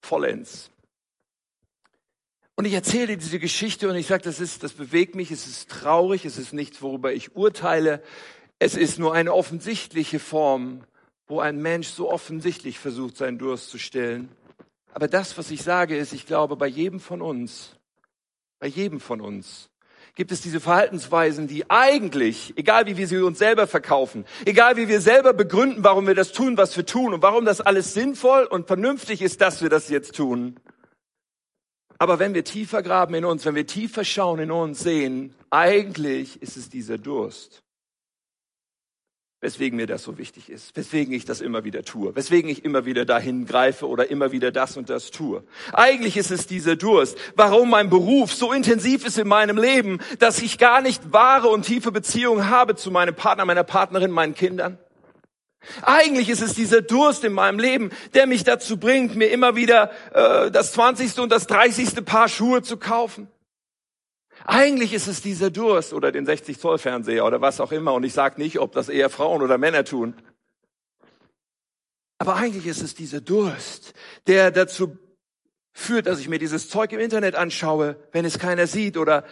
Vollends. 0.00 0.70
Und 2.56 2.66
ich 2.66 2.72
erzähle 2.72 3.16
diese 3.16 3.40
Geschichte 3.40 3.88
und 3.88 3.96
ich 3.96 4.06
sage, 4.06 4.22
das 4.22 4.38
ist, 4.38 4.62
das 4.62 4.74
bewegt 4.74 5.16
mich, 5.16 5.30
es 5.30 5.46
ist 5.46 5.70
traurig, 5.70 6.24
es 6.24 6.38
ist 6.38 6.52
nichts, 6.52 6.82
worüber 6.82 7.12
ich 7.12 7.34
urteile. 7.34 8.02
Es 8.60 8.76
ist 8.76 8.98
nur 8.98 9.12
eine 9.12 9.34
offensichtliche 9.34 10.20
Form, 10.20 10.84
wo 11.26 11.40
ein 11.40 11.60
Mensch 11.60 11.88
so 11.88 12.10
offensichtlich 12.10 12.78
versucht, 12.78 13.16
seinen 13.16 13.38
Durst 13.38 13.70
zu 13.70 13.78
stillen. 13.78 14.28
Aber 14.92 15.08
das, 15.08 15.36
was 15.38 15.50
ich 15.50 15.62
sage, 15.62 15.96
ist, 15.96 16.12
ich 16.12 16.26
glaube, 16.26 16.56
bei 16.56 16.66
jedem 16.66 17.00
von 17.00 17.22
uns, 17.22 17.76
bei 18.60 18.66
jedem 18.66 19.00
von 19.00 19.20
uns 19.20 19.70
gibt 20.14 20.30
es 20.30 20.42
diese 20.42 20.60
Verhaltensweisen, 20.60 21.48
die 21.48 21.68
eigentlich, 21.70 22.52
egal 22.56 22.86
wie 22.86 22.96
wir 22.96 23.08
sie 23.08 23.18
uns 23.18 23.38
selber 23.38 23.66
verkaufen, 23.66 24.24
egal 24.44 24.76
wie 24.76 24.86
wir 24.86 25.00
selber 25.00 25.32
begründen, 25.32 25.82
warum 25.82 26.06
wir 26.06 26.14
das 26.14 26.30
tun, 26.30 26.56
was 26.56 26.76
wir 26.76 26.86
tun 26.86 27.14
und 27.14 27.22
warum 27.22 27.44
das 27.44 27.60
alles 27.60 27.94
sinnvoll 27.94 28.44
und 28.44 28.68
vernünftig 28.68 29.22
ist, 29.22 29.40
dass 29.40 29.60
wir 29.60 29.70
das 29.70 29.88
jetzt 29.88 30.14
tun. 30.14 30.60
Aber 31.98 32.20
wenn 32.20 32.34
wir 32.34 32.44
tiefer 32.44 32.82
graben 32.82 33.14
in 33.14 33.24
uns, 33.24 33.44
wenn 33.44 33.54
wir 33.56 33.66
tiefer 33.66 34.04
schauen 34.04 34.38
in 34.38 34.50
uns, 34.52 34.80
sehen, 34.80 35.34
eigentlich 35.50 36.40
ist 36.42 36.56
es 36.56 36.68
dieser 36.68 36.98
Durst 36.98 37.63
weswegen 39.44 39.76
mir 39.76 39.86
das 39.86 40.02
so 40.02 40.16
wichtig 40.16 40.48
ist, 40.48 40.74
weswegen 40.74 41.12
ich 41.12 41.26
das 41.26 41.42
immer 41.42 41.64
wieder 41.64 41.82
tue, 41.82 42.16
weswegen 42.16 42.50
ich 42.50 42.64
immer 42.64 42.86
wieder 42.86 43.04
dahin 43.04 43.44
greife 43.44 43.86
oder 43.86 44.10
immer 44.10 44.32
wieder 44.32 44.50
das 44.50 44.78
und 44.78 44.88
das 44.88 45.10
tue. 45.10 45.44
Eigentlich 45.74 46.16
ist 46.16 46.30
es 46.30 46.46
dieser 46.46 46.76
Durst, 46.76 47.18
warum 47.36 47.68
mein 47.68 47.90
Beruf 47.90 48.32
so 48.32 48.52
intensiv 48.52 49.04
ist 49.06 49.18
in 49.18 49.28
meinem 49.28 49.58
Leben, 49.58 50.00
dass 50.18 50.40
ich 50.40 50.56
gar 50.56 50.80
nicht 50.80 51.12
wahre 51.12 51.48
und 51.48 51.66
tiefe 51.66 51.92
Beziehungen 51.92 52.48
habe 52.48 52.74
zu 52.74 52.90
meinem 52.90 53.14
Partner, 53.14 53.44
meiner 53.44 53.64
Partnerin, 53.64 54.10
meinen 54.10 54.34
Kindern. 54.34 54.78
Eigentlich 55.82 56.30
ist 56.30 56.40
es 56.40 56.54
dieser 56.54 56.80
Durst 56.80 57.22
in 57.22 57.34
meinem 57.34 57.58
Leben, 57.58 57.90
der 58.14 58.26
mich 58.26 58.44
dazu 58.44 58.78
bringt, 58.78 59.14
mir 59.14 59.26
immer 59.26 59.56
wieder 59.56 59.90
äh, 60.14 60.50
das 60.50 60.72
20. 60.72 61.18
und 61.18 61.30
das 61.30 61.46
30. 61.46 62.04
Paar 62.04 62.28
Schuhe 62.28 62.62
zu 62.62 62.78
kaufen. 62.78 63.28
Eigentlich 64.44 64.92
ist 64.92 65.06
es 65.06 65.22
dieser 65.22 65.50
Durst 65.50 65.94
oder 65.94 66.12
den 66.12 66.26
60 66.26 66.58
Zoll 66.58 66.78
Fernseher 66.78 67.24
oder 67.24 67.40
was 67.40 67.60
auch 67.60 67.72
immer. 67.72 67.94
Und 67.94 68.04
ich 68.04 68.12
sage 68.12 68.40
nicht, 68.40 68.58
ob 68.58 68.72
das 68.72 68.88
eher 68.88 69.08
Frauen 69.08 69.42
oder 69.42 69.56
Männer 69.56 69.84
tun. 69.84 70.14
Aber 72.18 72.36
eigentlich 72.36 72.66
ist 72.66 72.82
es 72.82 72.94
dieser 72.94 73.20
Durst, 73.20 73.94
der 74.26 74.50
dazu 74.50 74.96
führt, 75.72 76.06
dass 76.06 76.20
ich 76.20 76.28
mir 76.28 76.38
dieses 76.38 76.68
Zeug 76.68 76.92
im 76.92 77.00
Internet 77.00 77.34
anschaue, 77.34 77.96
wenn 78.12 78.24
es 78.24 78.38
keiner 78.38 78.66
sieht 78.66 78.96
oder 78.96 79.24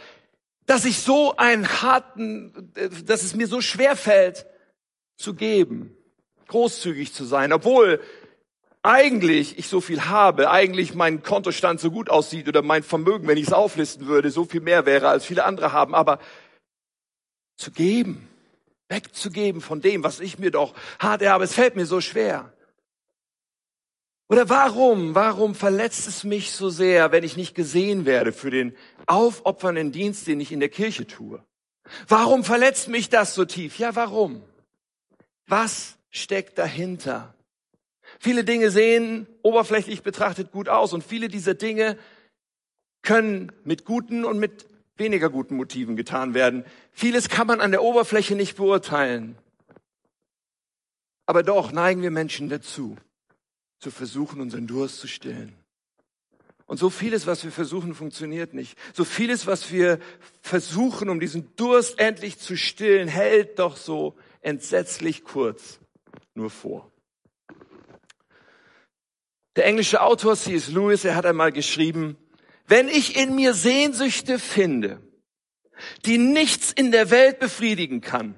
dass 0.66 0.84
ich 0.84 0.98
so 0.98 1.36
einen 1.36 1.68
harten, 1.82 2.72
dass 3.04 3.22
es 3.22 3.34
mir 3.34 3.46
so 3.46 3.60
schwer 3.60 3.96
fällt 3.96 4.46
zu 5.16 5.34
geben, 5.34 5.96
großzügig 6.48 7.12
zu 7.12 7.24
sein, 7.24 7.52
obwohl 7.52 8.00
eigentlich 8.82 9.58
ich 9.58 9.68
so 9.68 9.80
viel 9.80 10.06
habe, 10.06 10.50
eigentlich 10.50 10.94
mein 10.94 11.22
Kontostand 11.22 11.80
so 11.80 11.90
gut 11.90 12.10
aussieht 12.10 12.48
oder 12.48 12.62
mein 12.62 12.82
Vermögen, 12.82 13.28
wenn 13.28 13.38
ich 13.38 13.46
es 13.46 13.52
auflisten 13.52 14.06
würde, 14.06 14.30
so 14.30 14.44
viel 14.44 14.60
mehr 14.60 14.86
wäre, 14.86 15.08
als 15.08 15.24
viele 15.24 15.44
andere 15.44 15.72
haben, 15.72 15.94
aber 15.94 16.18
zu 17.56 17.70
geben, 17.70 18.28
wegzugeben 18.88 19.60
von 19.60 19.80
dem, 19.80 20.02
was 20.02 20.20
ich 20.20 20.38
mir 20.38 20.50
doch 20.50 20.74
hart 20.98 21.22
erhabe, 21.22 21.44
es 21.44 21.54
fällt 21.54 21.76
mir 21.76 21.86
so 21.86 22.00
schwer. 22.00 22.52
Oder 24.28 24.48
warum, 24.48 25.14
warum 25.14 25.54
verletzt 25.54 26.08
es 26.08 26.24
mich 26.24 26.52
so 26.52 26.70
sehr, 26.70 27.12
wenn 27.12 27.22
ich 27.22 27.36
nicht 27.36 27.54
gesehen 27.54 28.06
werde 28.06 28.32
für 28.32 28.50
den 28.50 28.74
aufopfernden 29.06 29.92
Dienst, 29.92 30.26
den 30.26 30.40
ich 30.40 30.50
in 30.50 30.60
der 30.60 30.70
Kirche 30.70 31.06
tue? 31.06 31.44
Warum 32.08 32.42
verletzt 32.42 32.88
mich 32.88 33.10
das 33.10 33.34
so 33.34 33.44
tief? 33.44 33.78
Ja, 33.78 33.94
warum? 33.94 34.42
Was 35.46 35.98
steckt 36.10 36.58
dahinter? 36.58 37.34
Viele 38.18 38.44
Dinge 38.44 38.70
sehen 38.70 39.26
oberflächlich 39.42 40.02
betrachtet 40.02 40.52
gut 40.52 40.68
aus 40.68 40.92
und 40.92 41.04
viele 41.04 41.28
dieser 41.28 41.54
Dinge 41.54 41.98
können 43.02 43.52
mit 43.64 43.84
guten 43.84 44.24
und 44.24 44.38
mit 44.38 44.66
weniger 44.96 45.30
guten 45.30 45.56
Motiven 45.56 45.96
getan 45.96 46.34
werden. 46.34 46.64
Vieles 46.92 47.28
kann 47.28 47.46
man 47.46 47.60
an 47.60 47.70
der 47.70 47.82
Oberfläche 47.82 48.36
nicht 48.36 48.56
beurteilen. 48.56 49.36
Aber 51.26 51.42
doch 51.42 51.72
neigen 51.72 52.02
wir 52.02 52.10
Menschen 52.10 52.48
dazu, 52.48 52.96
zu 53.78 53.90
versuchen, 53.90 54.40
unseren 54.40 54.66
Durst 54.66 54.98
zu 54.98 55.08
stillen. 55.08 55.54
Und 56.66 56.78
so 56.78 56.90
vieles, 56.90 57.26
was 57.26 57.44
wir 57.44 57.50
versuchen, 57.50 57.94
funktioniert 57.94 58.54
nicht. 58.54 58.78
So 58.94 59.04
vieles, 59.04 59.46
was 59.46 59.72
wir 59.72 59.98
versuchen, 60.40 61.08
um 61.08 61.20
diesen 61.20 61.54
Durst 61.56 61.98
endlich 61.98 62.38
zu 62.38 62.56
stillen, 62.56 63.08
hält 63.08 63.58
doch 63.58 63.76
so 63.76 64.16
entsetzlich 64.40 65.24
kurz 65.24 65.80
nur 66.34 66.50
vor. 66.50 66.91
Der 69.56 69.66
englische 69.66 70.00
Autor 70.00 70.36
C.S. 70.36 70.68
Lewis, 70.68 71.04
er 71.04 71.14
hat 71.14 71.26
einmal 71.26 71.52
geschrieben, 71.52 72.16
wenn 72.66 72.88
ich 72.88 73.16
in 73.16 73.34
mir 73.34 73.54
Sehnsüchte 73.54 74.38
finde, 74.38 75.00
die 76.06 76.18
nichts 76.18 76.72
in 76.72 76.92
der 76.92 77.10
Welt 77.10 77.38
befriedigen 77.38 78.00
kann, 78.00 78.34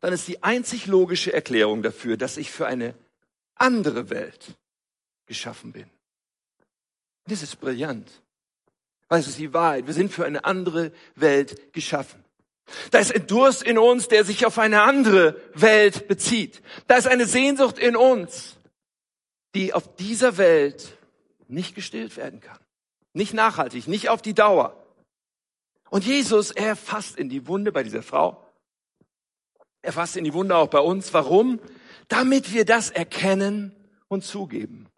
dann 0.00 0.12
ist 0.12 0.28
die 0.28 0.42
einzig 0.42 0.86
logische 0.86 1.32
Erklärung 1.32 1.82
dafür, 1.82 2.16
dass 2.16 2.36
ich 2.36 2.50
für 2.50 2.66
eine 2.66 2.94
andere 3.54 4.10
Welt 4.10 4.54
geschaffen 5.26 5.72
bin. 5.72 5.88
Das 7.26 7.42
ist 7.42 7.58
brillant. 7.58 8.10
Weil 9.08 9.20
es 9.20 9.28
ist 9.28 9.38
die 9.38 9.54
Wahrheit. 9.54 9.86
Wir 9.86 9.94
sind 9.94 10.12
für 10.12 10.26
eine 10.26 10.44
andere 10.44 10.92
Welt 11.14 11.72
geschaffen. 11.72 12.22
Da 12.90 12.98
ist 12.98 13.14
ein 13.14 13.26
Durst 13.26 13.62
in 13.62 13.78
uns, 13.78 14.08
der 14.08 14.24
sich 14.24 14.46
auf 14.46 14.58
eine 14.58 14.82
andere 14.82 15.40
Welt 15.54 16.08
bezieht. 16.08 16.62
Da 16.86 16.96
ist 16.96 17.06
eine 17.06 17.26
Sehnsucht 17.26 17.78
in 17.78 17.96
uns, 17.96 18.53
die 19.54 19.72
auf 19.72 19.94
dieser 19.96 20.36
Welt 20.36 20.96
nicht 21.48 21.74
gestillt 21.74 22.16
werden 22.16 22.40
kann. 22.40 22.58
Nicht 23.12 23.34
nachhaltig, 23.34 23.86
nicht 23.86 24.08
auf 24.08 24.22
die 24.22 24.34
Dauer. 24.34 24.76
Und 25.90 26.04
Jesus, 26.04 26.50
er 26.50 26.74
fasst 26.74 27.16
in 27.16 27.28
die 27.28 27.46
Wunde 27.46 27.70
bei 27.70 27.82
dieser 27.82 28.02
Frau. 28.02 28.44
Er 29.82 29.92
fasst 29.92 30.16
in 30.16 30.24
die 30.24 30.34
Wunde 30.34 30.56
auch 30.56 30.68
bei 30.68 30.80
uns. 30.80 31.14
Warum? 31.14 31.60
Damit 32.08 32.52
wir 32.52 32.64
das 32.64 32.90
erkennen 32.90 33.74
und 34.08 34.24
zugeben. 34.24 34.88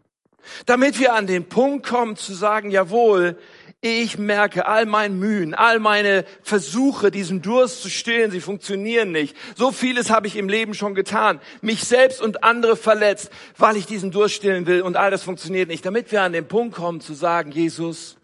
Damit 0.64 0.98
wir 0.98 1.12
an 1.12 1.26
den 1.26 1.48
Punkt 1.48 1.86
kommen 1.86 2.16
zu 2.16 2.32
sagen, 2.32 2.70
jawohl, 2.70 3.38
ich 3.86 4.18
merke 4.18 4.66
all 4.66 4.86
meinen 4.86 5.18
Mühen, 5.18 5.54
all 5.54 5.78
meine 5.78 6.24
Versuche, 6.42 7.10
diesen 7.10 7.42
Durst 7.42 7.82
zu 7.82 7.90
stillen, 7.90 8.30
sie 8.30 8.40
funktionieren 8.40 9.12
nicht. 9.12 9.36
So 9.56 9.72
vieles 9.72 10.10
habe 10.10 10.26
ich 10.26 10.36
im 10.36 10.48
Leben 10.48 10.74
schon 10.74 10.94
getan, 10.94 11.40
mich 11.60 11.84
selbst 11.84 12.20
und 12.20 12.44
andere 12.44 12.76
verletzt, 12.76 13.30
weil 13.56 13.76
ich 13.76 13.86
diesen 13.86 14.10
Durst 14.10 14.34
stillen 14.34 14.66
will 14.66 14.82
und 14.82 14.96
all 14.96 15.10
das 15.10 15.22
funktioniert 15.22 15.68
nicht. 15.68 15.84
Damit 15.84 16.12
wir 16.12 16.22
an 16.22 16.32
den 16.32 16.48
Punkt 16.48 16.74
kommen 16.74 17.00
zu 17.00 17.14
sagen, 17.14 17.50
Jesus, 17.50 18.16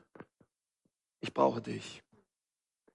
ich 1.20 1.32
brauche 1.32 1.60
dich. 1.60 2.02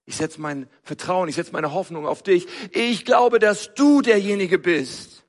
Ich 0.04 0.16
setze 0.16 0.40
mein 0.40 0.68
Vertrauen, 0.82 1.28
ich 1.28 1.34
setze 1.34 1.52
meine 1.52 1.72
Hoffnung 1.72 2.06
auf 2.06 2.22
dich. 2.22 2.46
Ich 2.72 3.04
glaube, 3.04 3.38
dass 3.38 3.74
du 3.74 4.00
derjenige 4.00 4.58
bist, 4.58 5.26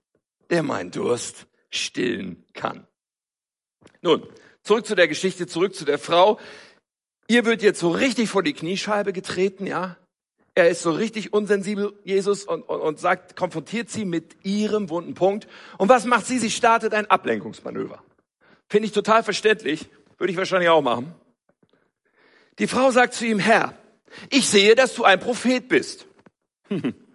der 0.50 0.64
meinen 0.64 0.92
Durst 0.92 1.48
stillen 1.70 2.46
kann. 2.54 2.88
Nun, 4.02 4.26
zurück 4.64 4.86
zu 4.86 4.96
der 4.96 5.08
Geschichte, 5.08 5.48
zurück 5.48 5.76
zu 5.76 5.86
der 5.86 6.00
Frau. 6.00 6.40
Ihr 7.30 7.46
wird 7.46 7.62
jetzt 7.62 7.80
so 7.80 7.92
richtig 7.92 8.28
vor 8.28 8.42
die 8.42 8.54
Kniescheibe 8.54 9.14
getreten, 9.14 9.68
ja? 9.68 9.98
Er 10.56 10.68
ist 10.68 10.82
so 10.82 10.90
richtig 10.90 11.32
unsensibel, 11.32 11.94
Jesus, 12.04 12.44
und, 12.44 12.64
und, 12.64 12.82
und 12.82 13.00
sagt, 13.00 13.36
konfrontiert 13.36 13.92
sie 13.92 14.04
mit 14.04 14.44
ihrem 14.44 14.90
wunden 14.90 15.14
Punkt. 15.14 15.48
Und 15.78 15.90
was 15.90 16.06
macht 16.06 16.26
sie? 16.26 16.40
Sie 16.40 16.50
startet 16.50 16.96
ein 16.96 17.06
Ablenkungsmanöver. 17.06 18.04
Finde 18.68 18.88
ich 18.88 18.94
total 18.94 19.24
verständlich. 19.24 19.90
Würde 20.18 20.32
ich 20.32 20.38
wahrscheinlich 20.38 20.70
auch 20.70 20.82
machen. 20.82 21.14
Die 22.58 22.68
Frau 22.68 22.90
sagt 22.90 23.14
zu 23.14 23.28
ihm, 23.28 23.38
Herr, 23.38 23.78
ich 24.32 24.50
sehe, 24.50 24.74
dass 24.74 24.96
du 24.96 25.04
ein 25.04 25.20
Prophet 25.20 25.68
bist. 25.68 26.08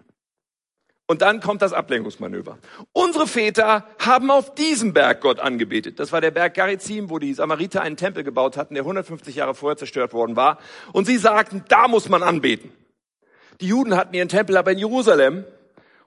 Und 1.07 1.21
dann 1.21 1.41
kommt 1.41 1.61
das 1.61 1.75
Ablenkungsmanöver. 1.75 2.59
Unsere 2.93 3.27
Väter 3.27 3.87
haben 3.99 4.31
auf 4.31 4.55
diesem 4.55 4.95
Berg 4.95 5.21
Gott 5.21 5.39
angebetet. 5.39 6.01
Das 6.01 6.13
war 6.13 6.23
der 6.23 6.31
Berg 6.31 6.55
Garizim, 6.55 7.11
wo 7.11 7.19
die 7.19 7.35
Samariter 7.35 7.83
einen 7.83 7.99
Tempel 7.99 8.25
gebaut 8.25 8.57
hatten, 8.57 8.75
der 8.75 8.85
150 8.85 9.37
Jahre 9.37 9.55
vorher 9.55 9.77
zerstört 9.77 10.15
worden 10.15 10.35
war. 10.35 10.59
Und 10.93 11.05
sie 11.07 11.19
sagten, 11.19 11.63
da 11.69 11.89
muss 11.89 12.09
man 12.09 12.23
anbeten. 12.23 12.73
Die 13.61 13.69
Juden 13.69 13.97
hatten 13.97 14.15
ihren 14.15 14.29
Tempel 14.29 14.57
aber 14.57 14.73
in 14.73 14.79
Jerusalem 14.79 15.45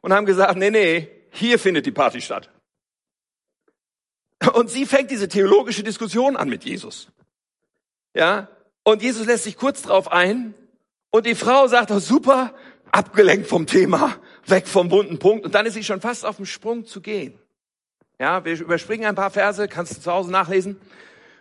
und 0.01 0.13
haben 0.13 0.25
gesagt, 0.25 0.57
nee, 0.57 0.71
nee, 0.71 1.07
hier 1.29 1.59
findet 1.59 1.85
die 1.85 1.91
Party 1.91 2.19
statt. 2.19 2.49
Und 4.53 4.69
sie 4.69 4.85
fängt 4.85 5.11
diese 5.11 5.27
theologische 5.27 5.83
Diskussion 5.83 6.35
an 6.35 6.49
mit 6.49 6.63
Jesus. 6.63 7.09
Ja, 8.15 8.49
und 8.83 9.01
Jesus 9.03 9.27
lässt 9.27 9.43
sich 9.43 9.57
kurz 9.57 9.83
drauf 9.83 10.11
ein. 10.11 10.55
Und 11.11 11.25
die 11.25 11.35
Frau 11.35 11.67
sagt, 11.67 11.91
oh, 11.91 11.99
super, 11.99 12.53
abgelenkt 12.91 13.47
vom 13.47 13.67
Thema, 13.67 14.15
weg 14.49 14.67
vom 14.67 14.89
bunten 14.89 15.19
Punkt. 15.19 15.45
Und 15.45 15.55
dann 15.55 15.65
ist 15.65 15.73
sie 15.73 15.83
schon 15.83 16.01
fast 16.01 16.25
auf 16.25 16.37
dem 16.37 16.45
Sprung 16.45 16.85
zu 16.85 17.01
gehen. 17.01 17.37
Ja, 18.19 18.43
wir 18.45 18.59
überspringen 18.59 19.05
ein 19.05 19.15
paar 19.15 19.31
Verse, 19.31 19.67
kannst 19.67 19.97
du 19.97 20.01
zu 20.01 20.11
Hause 20.11 20.31
nachlesen. 20.31 20.79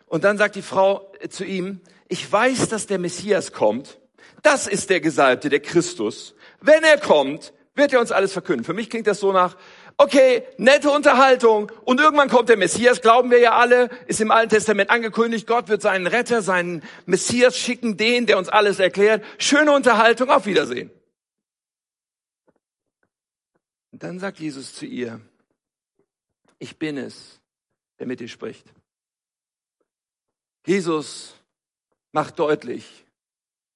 Und 0.06 0.24
dann 0.24 0.38
sagt 0.38 0.56
die 0.56 0.62
Frau 0.62 1.10
zu 1.30 1.44
ihm, 1.44 1.80
ich 2.08 2.30
weiß, 2.30 2.68
dass 2.68 2.86
der 2.86 2.98
Messias 2.98 3.52
kommt. 3.52 3.98
Das 4.42 4.66
ist 4.66 4.90
der 4.90 5.00
Gesalbte, 5.00 5.48
der 5.48 5.60
Christus. 5.60 6.34
Wenn 6.60 6.84
er 6.84 6.98
kommt, 6.98 7.52
wird 7.74 7.92
er 7.92 8.00
uns 8.00 8.12
alles 8.12 8.32
verkünden. 8.32 8.64
Für 8.64 8.74
mich 8.74 8.90
klingt 8.90 9.06
das 9.06 9.20
so 9.20 9.32
nach, 9.32 9.56
okay, 9.96 10.44
nette 10.56 10.90
Unterhaltung 10.90 11.72
und 11.84 12.00
irgendwann 12.00 12.28
kommt 12.28 12.48
der 12.48 12.56
Messias, 12.56 13.00
glauben 13.00 13.30
wir 13.30 13.38
ja 13.38 13.52
alle, 13.56 13.88
ist 14.06 14.20
im 14.20 14.30
Alten 14.30 14.50
Testament 14.50 14.90
angekündigt, 14.90 15.46
Gott 15.46 15.68
wird 15.68 15.82
seinen 15.82 16.06
Retter, 16.06 16.42
seinen 16.42 16.82
Messias 17.06 17.56
schicken, 17.56 17.96
den, 17.96 18.26
der 18.26 18.38
uns 18.38 18.48
alles 18.48 18.78
erklärt. 18.78 19.24
Schöne 19.38 19.72
Unterhaltung, 19.72 20.30
auf 20.30 20.46
Wiedersehen. 20.46 20.90
Und 23.96 24.02
dann 24.02 24.18
sagt 24.18 24.40
Jesus 24.40 24.74
zu 24.74 24.84
ihr, 24.84 25.22
ich 26.58 26.76
bin 26.76 26.98
es, 26.98 27.40
der 27.98 28.06
mit 28.06 28.20
dir 28.20 28.28
spricht. 28.28 28.70
Jesus 30.66 31.34
macht 32.12 32.38
deutlich, 32.38 33.06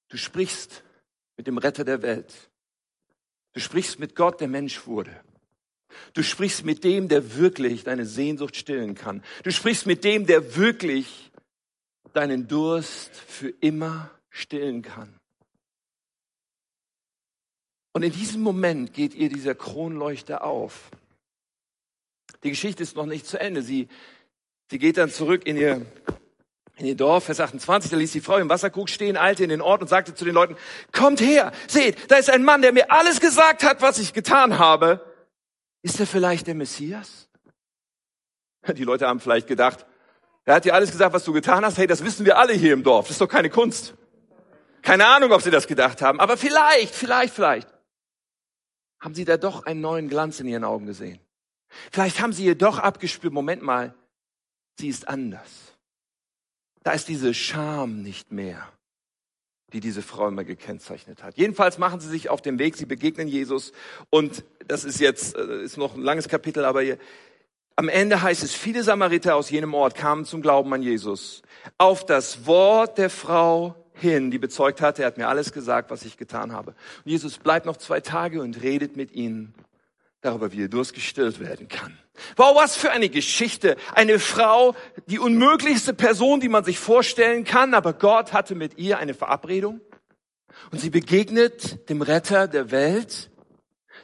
du 0.08 0.18
sprichst 0.18 0.84
mit 1.38 1.46
dem 1.46 1.56
Retter 1.56 1.86
der 1.86 2.02
Welt. 2.02 2.50
Du 3.54 3.60
sprichst 3.60 3.98
mit 3.98 4.14
Gott, 4.14 4.42
der 4.42 4.48
Mensch 4.48 4.86
wurde. 4.86 5.24
Du 6.12 6.22
sprichst 6.22 6.66
mit 6.66 6.84
dem, 6.84 7.08
der 7.08 7.36
wirklich 7.36 7.84
deine 7.84 8.04
Sehnsucht 8.04 8.56
stillen 8.56 8.94
kann. 8.94 9.24
Du 9.42 9.50
sprichst 9.50 9.86
mit 9.86 10.04
dem, 10.04 10.26
der 10.26 10.54
wirklich 10.54 11.32
deinen 12.12 12.46
Durst 12.46 13.16
für 13.16 13.48
immer 13.62 14.10
stillen 14.28 14.82
kann. 14.82 15.19
Und 17.92 18.02
in 18.02 18.12
diesem 18.12 18.42
Moment 18.42 18.92
geht 18.92 19.14
ihr 19.14 19.28
dieser 19.28 19.54
Kronleuchter 19.54 20.44
auf. 20.44 20.90
Die 22.42 22.50
Geschichte 22.50 22.82
ist 22.82 22.96
noch 22.96 23.06
nicht 23.06 23.26
zu 23.26 23.38
Ende. 23.38 23.62
Sie, 23.62 23.88
sie 24.70 24.78
geht 24.78 24.96
dann 24.96 25.10
zurück 25.10 25.46
in 25.46 25.56
ihr, 25.56 25.84
in 26.76 26.86
ihr 26.86 26.94
Dorf, 26.94 27.24
Vers 27.24 27.40
28, 27.40 27.90
da 27.90 27.96
ließ 27.96 28.12
die 28.12 28.20
Frau 28.20 28.38
im 28.38 28.48
Wasserkrug 28.48 28.88
stehen, 28.88 29.16
eilte 29.16 29.42
in 29.42 29.50
den 29.50 29.60
Ort 29.60 29.82
und 29.82 29.88
sagte 29.88 30.14
zu 30.14 30.24
den 30.24 30.34
Leuten, 30.34 30.56
kommt 30.92 31.20
her, 31.20 31.52
seht, 31.66 32.10
da 32.10 32.16
ist 32.16 32.30
ein 32.30 32.44
Mann, 32.44 32.62
der 32.62 32.72
mir 32.72 32.90
alles 32.90 33.20
gesagt 33.20 33.64
hat, 33.64 33.82
was 33.82 33.98
ich 33.98 34.12
getan 34.12 34.58
habe. 34.58 35.04
Ist 35.82 35.98
er 35.98 36.06
vielleicht 36.06 36.46
der 36.46 36.54
Messias? 36.54 37.28
Die 38.66 38.84
Leute 38.84 39.08
haben 39.08 39.20
vielleicht 39.20 39.46
gedacht, 39.46 39.84
er 40.44 40.54
hat 40.54 40.64
dir 40.64 40.74
alles 40.74 40.90
gesagt, 40.90 41.12
was 41.12 41.24
du 41.24 41.32
getan 41.32 41.64
hast. 41.64 41.76
Hey, 41.76 41.86
das 41.86 42.04
wissen 42.04 42.24
wir 42.24 42.38
alle 42.38 42.52
hier 42.52 42.72
im 42.72 42.82
Dorf. 42.82 43.06
Das 43.06 43.12
ist 43.12 43.20
doch 43.20 43.28
keine 43.28 43.50
Kunst. 43.50 43.94
Keine 44.82 45.06
Ahnung, 45.06 45.32
ob 45.32 45.42
sie 45.42 45.50
das 45.50 45.66
gedacht 45.66 46.00
haben, 46.00 46.20
aber 46.20 46.38
vielleicht, 46.38 46.94
vielleicht, 46.94 47.34
vielleicht 47.34 47.68
haben 49.00 49.14
sie 49.14 49.24
da 49.24 49.36
doch 49.36 49.64
einen 49.64 49.80
neuen 49.80 50.08
Glanz 50.08 50.40
in 50.40 50.46
ihren 50.46 50.64
Augen 50.64 50.86
gesehen. 50.86 51.18
Vielleicht 51.90 52.20
haben 52.20 52.32
sie 52.32 52.44
jedoch 52.44 52.78
abgespürt, 52.78 53.32
Moment 53.32 53.62
mal, 53.62 53.94
sie 54.78 54.88
ist 54.88 55.08
anders. 55.08 55.74
Da 56.82 56.92
ist 56.92 57.08
diese 57.08 57.34
Scham 57.34 58.02
nicht 58.02 58.32
mehr, 58.32 58.68
die 59.72 59.80
diese 59.80 60.02
Frau 60.02 60.28
immer 60.28 60.44
gekennzeichnet 60.44 61.22
hat. 61.22 61.36
Jedenfalls 61.36 61.78
machen 61.78 62.00
sie 62.00 62.08
sich 62.08 62.28
auf 62.28 62.42
den 62.42 62.58
Weg, 62.58 62.76
sie 62.76 62.86
begegnen 62.86 63.28
Jesus 63.28 63.72
und 64.10 64.44
das 64.66 64.84
ist 64.84 65.00
jetzt, 65.00 65.36
äh, 65.36 65.62
ist 65.62 65.76
noch 65.76 65.94
ein 65.94 66.02
langes 66.02 66.28
Kapitel, 66.28 66.64
aber 66.64 66.82
hier, 66.82 66.98
am 67.76 67.88
Ende 67.88 68.20
heißt 68.20 68.42
es, 68.42 68.52
viele 68.52 68.82
Samariter 68.82 69.36
aus 69.36 69.50
jenem 69.50 69.72
Ort 69.74 69.94
kamen 69.94 70.24
zum 70.24 70.42
Glauben 70.42 70.72
an 70.74 70.82
Jesus. 70.82 71.42
Auf 71.78 72.04
das 72.04 72.46
Wort 72.46 72.98
der 72.98 73.08
Frau 73.08 73.74
hin, 74.00 74.30
die 74.30 74.38
bezeugt 74.38 74.80
hatte, 74.80 75.02
er 75.02 75.06
hat 75.06 75.18
mir 75.18 75.28
alles 75.28 75.52
gesagt, 75.52 75.90
was 75.90 76.04
ich 76.04 76.16
getan 76.16 76.52
habe. 76.52 76.70
Und 77.04 77.10
Jesus 77.10 77.38
bleibt 77.38 77.66
noch 77.66 77.76
zwei 77.76 78.00
Tage 78.00 78.42
und 78.42 78.62
redet 78.62 78.96
mit 78.96 79.12
ihnen 79.12 79.54
darüber, 80.20 80.52
wie 80.52 80.64
er 80.64 80.68
Durst 80.68 80.94
werden 81.16 81.68
kann. 81.68 81.98
Wow, 82.36 82.56
was 82.56 82.76
für 82.76 82.90
eine 82.90 83.08
Geschichte. 83.08 83.76
Eine 83.94 84.18
Frau, 84.18 84.74
die 85.06 85.18
unmöglichste 85.18 85.94
Person, 85.94 86.40
die 86.40 86.48
man 86.48 86.64
sich 86.64 86.78
vorstellen 86.78 87.44
kann, 87.44 87.74
aber 87.74 87.92
Gott 87.92 88.32
hatte 88.32 88.54
mit 88.54 88.78
ihr 88.78 88.98
eine 88.98 89.14
Verabredung. 89.14 89.80
Und 90.70 90.80
sie 90.80 90.90
begegnet 90.90 91.88
dem 91.88 92.02
Retter 92.02 92.48
der 92.48 92.70
Welt. 92.70 93.30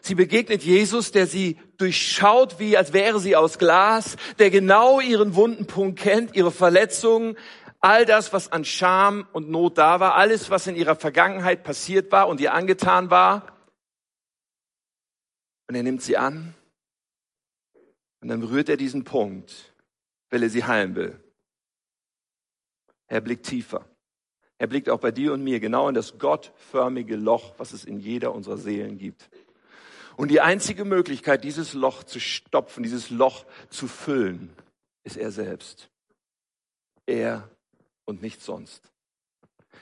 Sie 0.01 0.15
begegnet 0.15 0.63
Jesus, 0.63 1.11
der 1.11 1.27
sie 1.27 1.59
durchschaut, 1.79 2.59
wie 2.59 2.77
als 2.77 2.93
wäre 2.93 3.21
sie 3.21 3.37
aus 3.37 3.59
Glas, 3.59 4.17
der 4.39 4.51
genau 4.51 5.01
ihren 5.01 5.35
wunden 5.35 5.67
Punkt 5.67 5.99
kennt, 5.99 6.35
ihre 6.35 6.53
Verletzungen, 6.53 7.37
all 7.81 8.05
das, 8.05 8.33
was 8.33 8.51
an 8.51 8.65
Scham 8.65 9.29
und 9.33 9.49
Not 9.49 9.79
da 9.79 10.01
war, 10.01 10.15
alles, 10.15 10.51
was 10.51 10.67
in 10.67 10.77
ihrer 10.77 10.97
Vergangenheit 10.97 11.62
passiert 11.62 12.12
war 12.12 12.29
und 12.29 12.41
ihr 12.41 12.55
angetan 12.55 13.11
war. 13.11 13.57
Und 15.69 15.75
er 15.75 15.83
nimmt 15.83 16.03
sie 16.03 16.17
an 16.17 16.55
und 18.21 18.29
dann 18.29 18.41
berührt 18.41 18.69
er 18.69 18.77
diesen 18.77 19.05
Punkt, 19.05 19.75
weil 20.31 20.43
er 20.43 20.51
sie 20.51 20.65
heilen 20.65 20.95
will. 20.95 21.21
Er 23.09 23.21
blickt 23.21 23.47
tiefer. 23.47 23.87
Er 24.59 24.67
blickt 24.67 24.89
auch 24.89 25.01
bei 25.01 25.11
dir 25.11 25.33
und 25.33 25.45
mir 25.45 25.61
genau 25.61 25.89
in 25.89 25.95
das 25.95 26.19
gottförmige 26.19 27.17
Loch, 27.17 27.55
was 27.59 27.73
es 27.73 27.85
in 27.85 28.01
jeder 28.01 28.33
unserer 28.33 28.57
Seelen 28.57 28.99
gibt. 28.99 29.29
Und 30.17 30.31
die 30.31 30.41
einzige 30.41 30.85
Möglichkeit, 30.85 31.45
dieses 31.45 31.75
Loch 31.75 32.03
zu 32.03 32.21
stopfen, 32.21 32.83
dieses 32.83 33.11
Loch 33.11 33.45
zu 33.69 33.87
füllen, 33.87 34.51
ist 35.05 35.19
er 35.19 35.31
selbst. 35.31 35.91
Er 37.05 37.51
und 38.07 38.23
nichts 38.23 38.47
sonst 38.47 38.83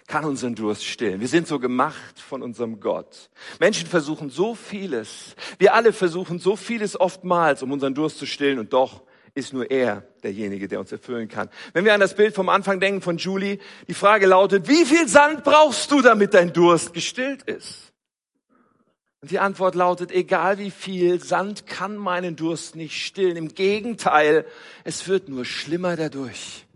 kann 0.07 0.25
unseren 0.25 0.55
Durst 0.55 0.85
stillen. 0.85 1.21
Wir 1.21 1.29
sind 1.29 1.47
so 1.47 1.59
gemacht 1.59 2.19
von 2.19 2.43
unserem 2.43 2.81
Gott. 2.81 3.31
Menschen 3.59 3.87
versuchen 3.87 4.29
so 4.29 4.55
vieles. 4.55 5.35
Wir 5.59 5.75
alle 5.75 5.93
versuchen 5.93 6.39
so 6.39 6.57
vieles 6.57 6.99
oftmals, 6.99 7.63
um 7.63 7.73
unseren 7.73 7.95
Durst 7.95 8.19
zu 8.19 8.27
stillen 8.27 8.59
und 8.59 8.73
doch 8.73 9.03
ist 9.35 9.53
nur 9.53 9.71
er 9.71 10.07
derjenige, 10.23 10.69
der 10.69 10.79
uns 10.79 10.93
erfüllen 10.93 11.29
kann. 11.29 11.49
Wenn 11.73 11.85
wir 11.85 11.95
an 11.95 12.01
das 12.01 12.15
Bild 12.15 12.35
vom 12.35 12.49
Anfang 12.49 12.79
denken 12.79 13.01
von 13.01 13.17
Julie, 13.17 13.59
die 13.89 13.95
Frage 13.95 14.27
lautet, 14.27 14.69
wie 14.69 14.85
viel 14.85 15.09
Sand 15.09 15.43
brauchst 15.43 15.91
du, 15.91 16.03
damit 16.03 16.35
dein 16.35 16.53
Durst 16.53 16.95
gestillt 16.95 17.43
ist? 17.43 17.93
Und 19.23 19.31
die 19.31 19.41
Antwort 19.41 19.75
lautet, 19.75 20.13
egal 20.13 20.59
wie 20.59 20.71
viel 20.71 21.21
Sand 21.21 21.67
kann 21.67 21.97
meinen 21.97 22.37
Durst 22.37 22.77
nicht 22.77 23.05
stillen. 23.05 23.37
Im 23.37 23.49
Gegenteil, 23.49 24.47
es 24.85 25.09
wird 25.09 25.29
nur 25.29 25.47
schlimmer 25.47 25.97
dadurch. 25.97 26.67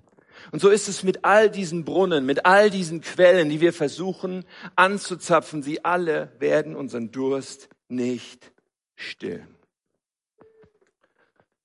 Und 0.51 0.61
so 0.61 0.71
ist 0.71 0.89
es 0.89 1.03
mit 1.03 1.25
all 1.25 1.51
diesen 1.51 1.85
Brunnen, 1.85 2.25
mit 2.25 2.47
all 2.47 2.71
diesen 2.71 3.01
Quellen, 3.01 3.49
die 3.51 3.61
wir 3.61 3.73
versuchen 3.73 4.45
anzuzapfen. 4.77 5.63
Sie 5.63 5.85
alle 5.85 6.33
werden 6.39 6.75
unseren 6.75 7.11
Durst 7.11 7.69
nicht 7.89 8.53
stillen. 8.97 9.55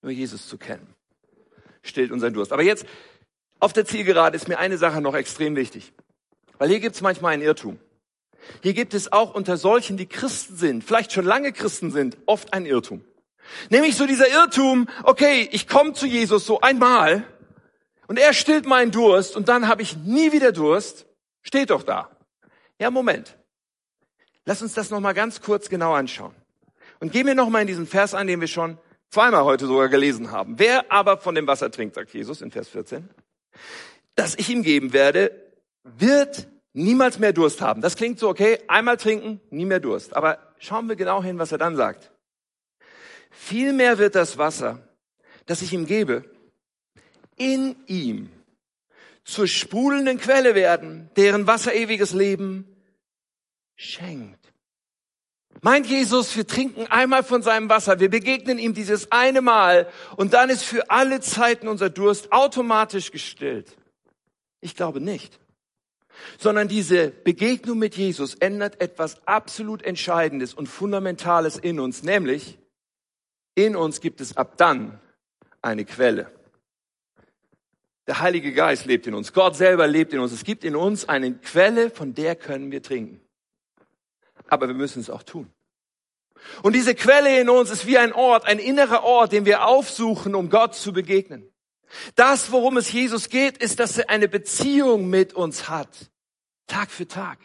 Nur 0.01 0.11
Jesus 0.11 0.47
zu 0.47 0.57
kennen, 0.57 0.93
stillt 1.81 2.11
unseren 2.11 2.33
Durst. 2.33 2.51
Aber 2.51 2.63
jetzt 2.63 2.85
auf 3.59 3.71
der 3.71 3.85
Zielgerade 3.85 4.35
ist 4.35 4.49
mir 4.49 4.59
eine 4.59 4.77
Sache 4.77 4.99
noch 4.99 5.15
extrem 5.15 5.55
wichtig. 5.55 5.93
Weil 6.57 6.69
hier 6.69 6.81
gibt 6.81 6.95
es 6.95 7.01
manchmal 7.01 7.33
einen 7.33 7.43
Irrtum. 7.43 7.79
Hier 8.61 8.73
gibt 8.73 8.93
es 8.93 9.11
auch 9.13 9.33
unter 9.33 9.55
solchen, 9.55 9.95
die 9.95 10.05
Christen 10.05 10.57
sind, 10.57 10.83
vielleicht 10.83 11.13
schon 11.13 11.23
lange 11.25 11.53
Christen 11.53 11.91
sind, 11.91 12.17
oft 12.25 12.53
ein 12.53 12.65
Irrtum. 12.65 13.05
Nämlich 13.69 13.95
so 13.95 14.05
dieser 14.05 14.27
Irrtum, 14.27 14.87
okay, 15.03 15.47
ich 15.51 15.67
komme 15.67 15.93
zu 15.93 16.05
Jesus 16.05 16.45
so 16.45 16.61
einmal 16.61 17.25
und 18.13 18.19
er 18.19 18.33
stillt 18.33 18.67
meinen 18.67 18.91
Durst 18.91 19.35
und 19.35 19.49
dann 19.49 19.67
habe 19.67 19.81
ich 19.81 19.97
nie 19.97 20.31
wieder 20.33 20.51
Durst. 20.51 21.07
Steht 21.41 21.71
doch 21.71 21.81
da. 21.81 22.15
Ja, 22.77 22.91
Moment. 22.91 23.35
Lass 24.45 24.61
uns 24.61 24.75
das 24.75 24.91
nochmal 24.91 25.15
ganz 25.15 25.41
kurz 25.41 25.67
genau 25.67 25.95
anschauen. 25.95 26.35
Und 26.99 27.11
gehen 27.11 27.25
wir 27.25 27.33
nochmal 27.33 27.61
in 27.61 27.67
diesen 27.67 27.87
Vers 27.87 28.13
ein, 28.13 28.27
den 28.27 28.39
wir 28.39 28.47
schon 28.47 28.77
zweimal 29.09 29.45
heute 29.45 29.65
sogar 29.65 29.89
gelesen 29.89 30.29
haben. 30.29 30.59
Wer 30.59 30.91
aber 30.91 31.17
von 31.17 31.33
dem 31.33 31.47
Wasser 31.47 31.71
trinkt, 31.71 31.95
sagt 31.95 32.13
Jesus 32.13 32.43
in 32.43 32.51
Vers 32.51 32.69
14, 32.69 33.09
das 34.13 34.35
ich 34.35 34.47
ihm 34.47 34.61
geben 34.61 34.93
werde, 34.93 35.31
wird 35.83 36.47
niemals 36.73 37.17
mehr 37.17 37.33
Durst 37.33 37.61
haben. 37.61 37.81
Das 37.81 37.95
klingt 37.95 38.19
so, 38.19 38.29
okay, 38.29 38.59
einmal 38.67 38.97
trinken, 38.97 39.41
nie 39.49 39.65
mehr 39.65 39.79
Durst. 39.79 40.15
Aber 40.15 40.37
schauen 40.59 40.87
wir 40.87 40.95
genau 40.95 41.23
hin, 41.23 41.39
was 41.39 41.51
er 41.51 41.57
dann 41.57 41.75
sagt. 41.75 42.11
Vielmehr 43.31 43.97
wird 43.97 44.13
das 44.13 44.37
Wasser, 44.37 44.87
das 45.47 45.63
ich 45.63 45.73
ihm 45.73 45.87
gebe, 45.87 46.31
in 47.37 47.75
ihm 47.87 48.29
zur 49.23 49.47
sprudelnden 49.47 50.19
Quelle 50.19 50.55
werden, 50.55 51.09
deren 51.15 51.47
Wasser 51.47 51.73
ewiges 51.73 52.13
Leben 52.13 52.67
schenkt. 53.75 54.39
Meint 55.61 55.85
Jesus, 55.85 56.35
wir 56.35 56.45
trinken 56.45 56.87
einmal 56.87 57.23
von 57.23 57.41
seinem 57.41 57.69
Wasser, 57.69 57.99
wir 57.99 58.09
begegnen 58.09 58.59
ihm 58.59 58.73
dieses 58.73 59.11
eine 59.11 59.41
Mal 59.41 59.87
und 60.17 60.33
dann 60.33 60.49
ist 60.49 60.63
für 60.63 60.89
alle 60.89 61.21
Zeiten 61.21 61.67
unser 61.67 61.89
Durst 61.89 62.31
automatisch 62.33 63.11
gestillt? 63.11 63.77
Ich 64.59 64.75
glaube 64.75 64.99
nicht 64.99 65.39
sondern 66.37 66.67
diese 66.67 67.09
Begegnung 67.09 67.79
mit 67.79 67.95
Jesus 67.95 68.35
ändert 68.35 68.81
etwas 68.81 69.25
absolut 69.27 69.81
Entscheidendes 69.81 70.53
und 70.53 70.67
Fundamentales 70.67 71.57
in 71.57 71.79
uns, 71.79 72.03
nämlich 72.03 72.57
in 73.55 73.75
uns 73.75 74.01
gibt 74.01 74.21
es 74.21 74.35
ab 74.37 74.57
dann 74.57 74.99
eine 75.61 75.85
Quelle. 75.85 76.31
Der 78.07 78.19
Heilige 78.19 78.53
Geist 78.53 78.85
lebt 78.85 79.07
in 79.07 79.13
uns, 79.13 79.31
Gott 79.31 79.55
selber 79.55 79.87
lebt 79.87 80.13
in 80.13 80.19
uns. 80.19 80.31
Es 80.31 80.43
gibt 80.43 80.63
in 80.63 80.75
uns 80.75 81.07
eine 81.07 81.33
Quelle, 81.35 81.89
von 81.89 82.13
der 82.13 82.35
können 82.35 82.71
wir 82.71 82.83
trinken. 82.83 83.21
Aber 84.47 84.67
wir 84.67 84.75
müssen 84.75 84.99
es 84.99 85.09
auch 85.09 85.23
tun. 85.23 85.49
Und 86.61 86.73
diese 86.73 86.95
Quelle 86.95 87.39
in 87.39 87.49
uns 87.49 87.69
ist 87.69 87.85
wie 87.85 87.97
ein 87.97 88.11
Ort, 88.11 88.45
ein 88.45 88.59
innerer 88.59 89.03
Ort, 89.03 89.31
den 89.31 89.45
wir 89.45 89.65
aufsuchen, 89.65 90.35
um 90.35 90.49
Gott 90.49 90.75
zu 90.75 90.91
begegnen. 90.91 91.49
Das, 92.15 92.51
worum 92.51 92.77
es 92.77 92.91
Jesus 92.91 93.29
geht, 93.29 93.57
ist, 93.57 93.79
dass 93.79 93.97
er 93.97 94.09
eine 94.09 94.27
Beziehung 94.27 95.09
mit 95.09 95.33
uns 95.33 95.69
hat. 95.69 96.11
Tag 96.67 96.91
für 96.91 97.07
Tag. 97.07 97.37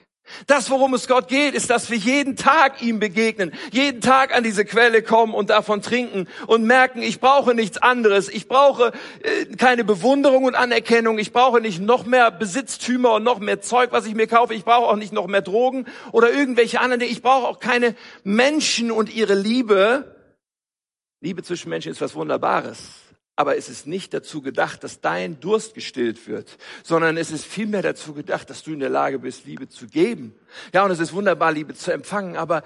Das, 0.46 0.70
worum 0.70 0.94
es 0.94 1.08
Gott 1.08 1.28
geht, 1.28 1.54
ist, 1.54 1.70
dass 1.70 1.90
wir 1.90 1.96
jeden 1.96 2.36
Tag 2.36 2.82
ihm 2.82 3.00
begegnen, 3.00 3.52
jeden 3.72 4.00
Tag 4.00 4.34
an 4.34 4.44
diese 4.44 4.64
Quelle 4.64 5.02
kommen 5.02 5.34
und 5.34 5.50
davon 5.50 5.82
trinken 5.82 6.28
und 6.46 6.64
merken, 6.64 7.02
ich 7.02 7.20
brauche 7.20 7.54
nichts 7.54 7.78
anderes. 7.78 8.28
Ich 8.28 8.48
brauche 8.48 8.92
äh, 9.22 9.56
keine 9.56 9.84
Bewunderung 9.84 10.44
und 10.44 10.54
Anerkennung. 10.54 11.18
Ich 11.18 11.32
brauche 11.32 11.60
nicht 11.60 11.80
noch 11.80 12.06
mehr 12.06 12.30
Besitztümer 12.30 13.14
und 13.14 13.24
noch 13.24 13.38
mehr 13.38 13.60
Zeug, 13.60 13.92
was 13.92 14.06
ich 14.06 14.14
mir 14.14 14.26
kaufe. 14.26 14.54
Ich 14.54 14.64
brauche 14.64 14.86
auch 14.86 14.96
nicht 14.96 15.12
noch 15.12 15.26
mehr 15.26 15.42
Drogen 15.42 15.86
oder 16.12 16.32
irgendwelche 16.32 16.80
anderen 16.80 17.00
Dinge. 17.00 17.12
Ich 17.12 17.22
brauche 17.22 17.46
auch 17.46 17.60
keine 17.60 17.94
Menschen 18.24 18.90
und 18.90 19.14
ihre 19.14 19.34
Liebe. 19.34 20.16
Liebe 21.20 21.42
zwischen 21.42 21.68
Menschen 21.70 21.90
ist 21.90 22.00
was 22.00 22.14
Wunderbares 22.14 23.07
aber 23.38 23.56
es 23.56 23.68
ist 23.68 23.86
nicht 23.86 24.12
dazu 24.12 24.42
gedacht, 24.42 24.82
dass 24.82 25.00
dein 25.00 25.38
Durst 25.38 25.74
gestillt 25.74 26.26
wird, 26.26 26.58
sondern 26.82 27.16
es 27.16 27.30
ist 27.30 27.44
vielmehr 27.44 27.82
dazu 27.82 28.12
gedacht, 28.12 28.50
dass 28.50 28.64
du 28.64 28.72
in 28.72 28.80
der 28.80 28.88
Lage 28.88 29.20
bist, 29.20 29.44
Liebe 29.44 29.68
zu 29.68 29.86
geben. 29.86 30.34
Ja, 30.72 30.84
und 30.84 30.90
es 30.90 30.98
ist 30.98 31.12
wunderbar, 31.12 31.52
Liebe 31.52 31.72
zu 31.72 31.92
empfangen, 31.92 32.36
aber 32.36 32.64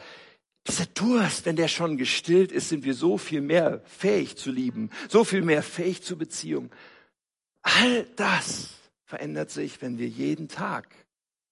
dieser 0.66 0.87
Durst, 0.87 1.44
wenn 1.44 1.56
der 1.56 1.68
schon 1.68 1.98
gestillt 1.98 2.52
ist, 2.52 2.70
sind 2.70 2.85
wir 2.85 2.94
so 2.94 3.18
viel 3.18 3.42
mehr 3.42 3.82
fähig 3.85 4.38
zu 4.38 4.50
lieben, 4.50 4.88
so 5.11 5.24
viel 5.24 5.42
mehr 5.42 5.62
fähig 5.62 6.02
zu 6.02 6.16
Beziehung. 6.16 6.70
All 7.61 8.06
das 8.16 8.70
verändert 9.04 9.50
sich, 9.50 9.82
wenn 9.82 9.98
wir 9.98 10.08
jeden 10.08 10.48
Tag 10.48 10.88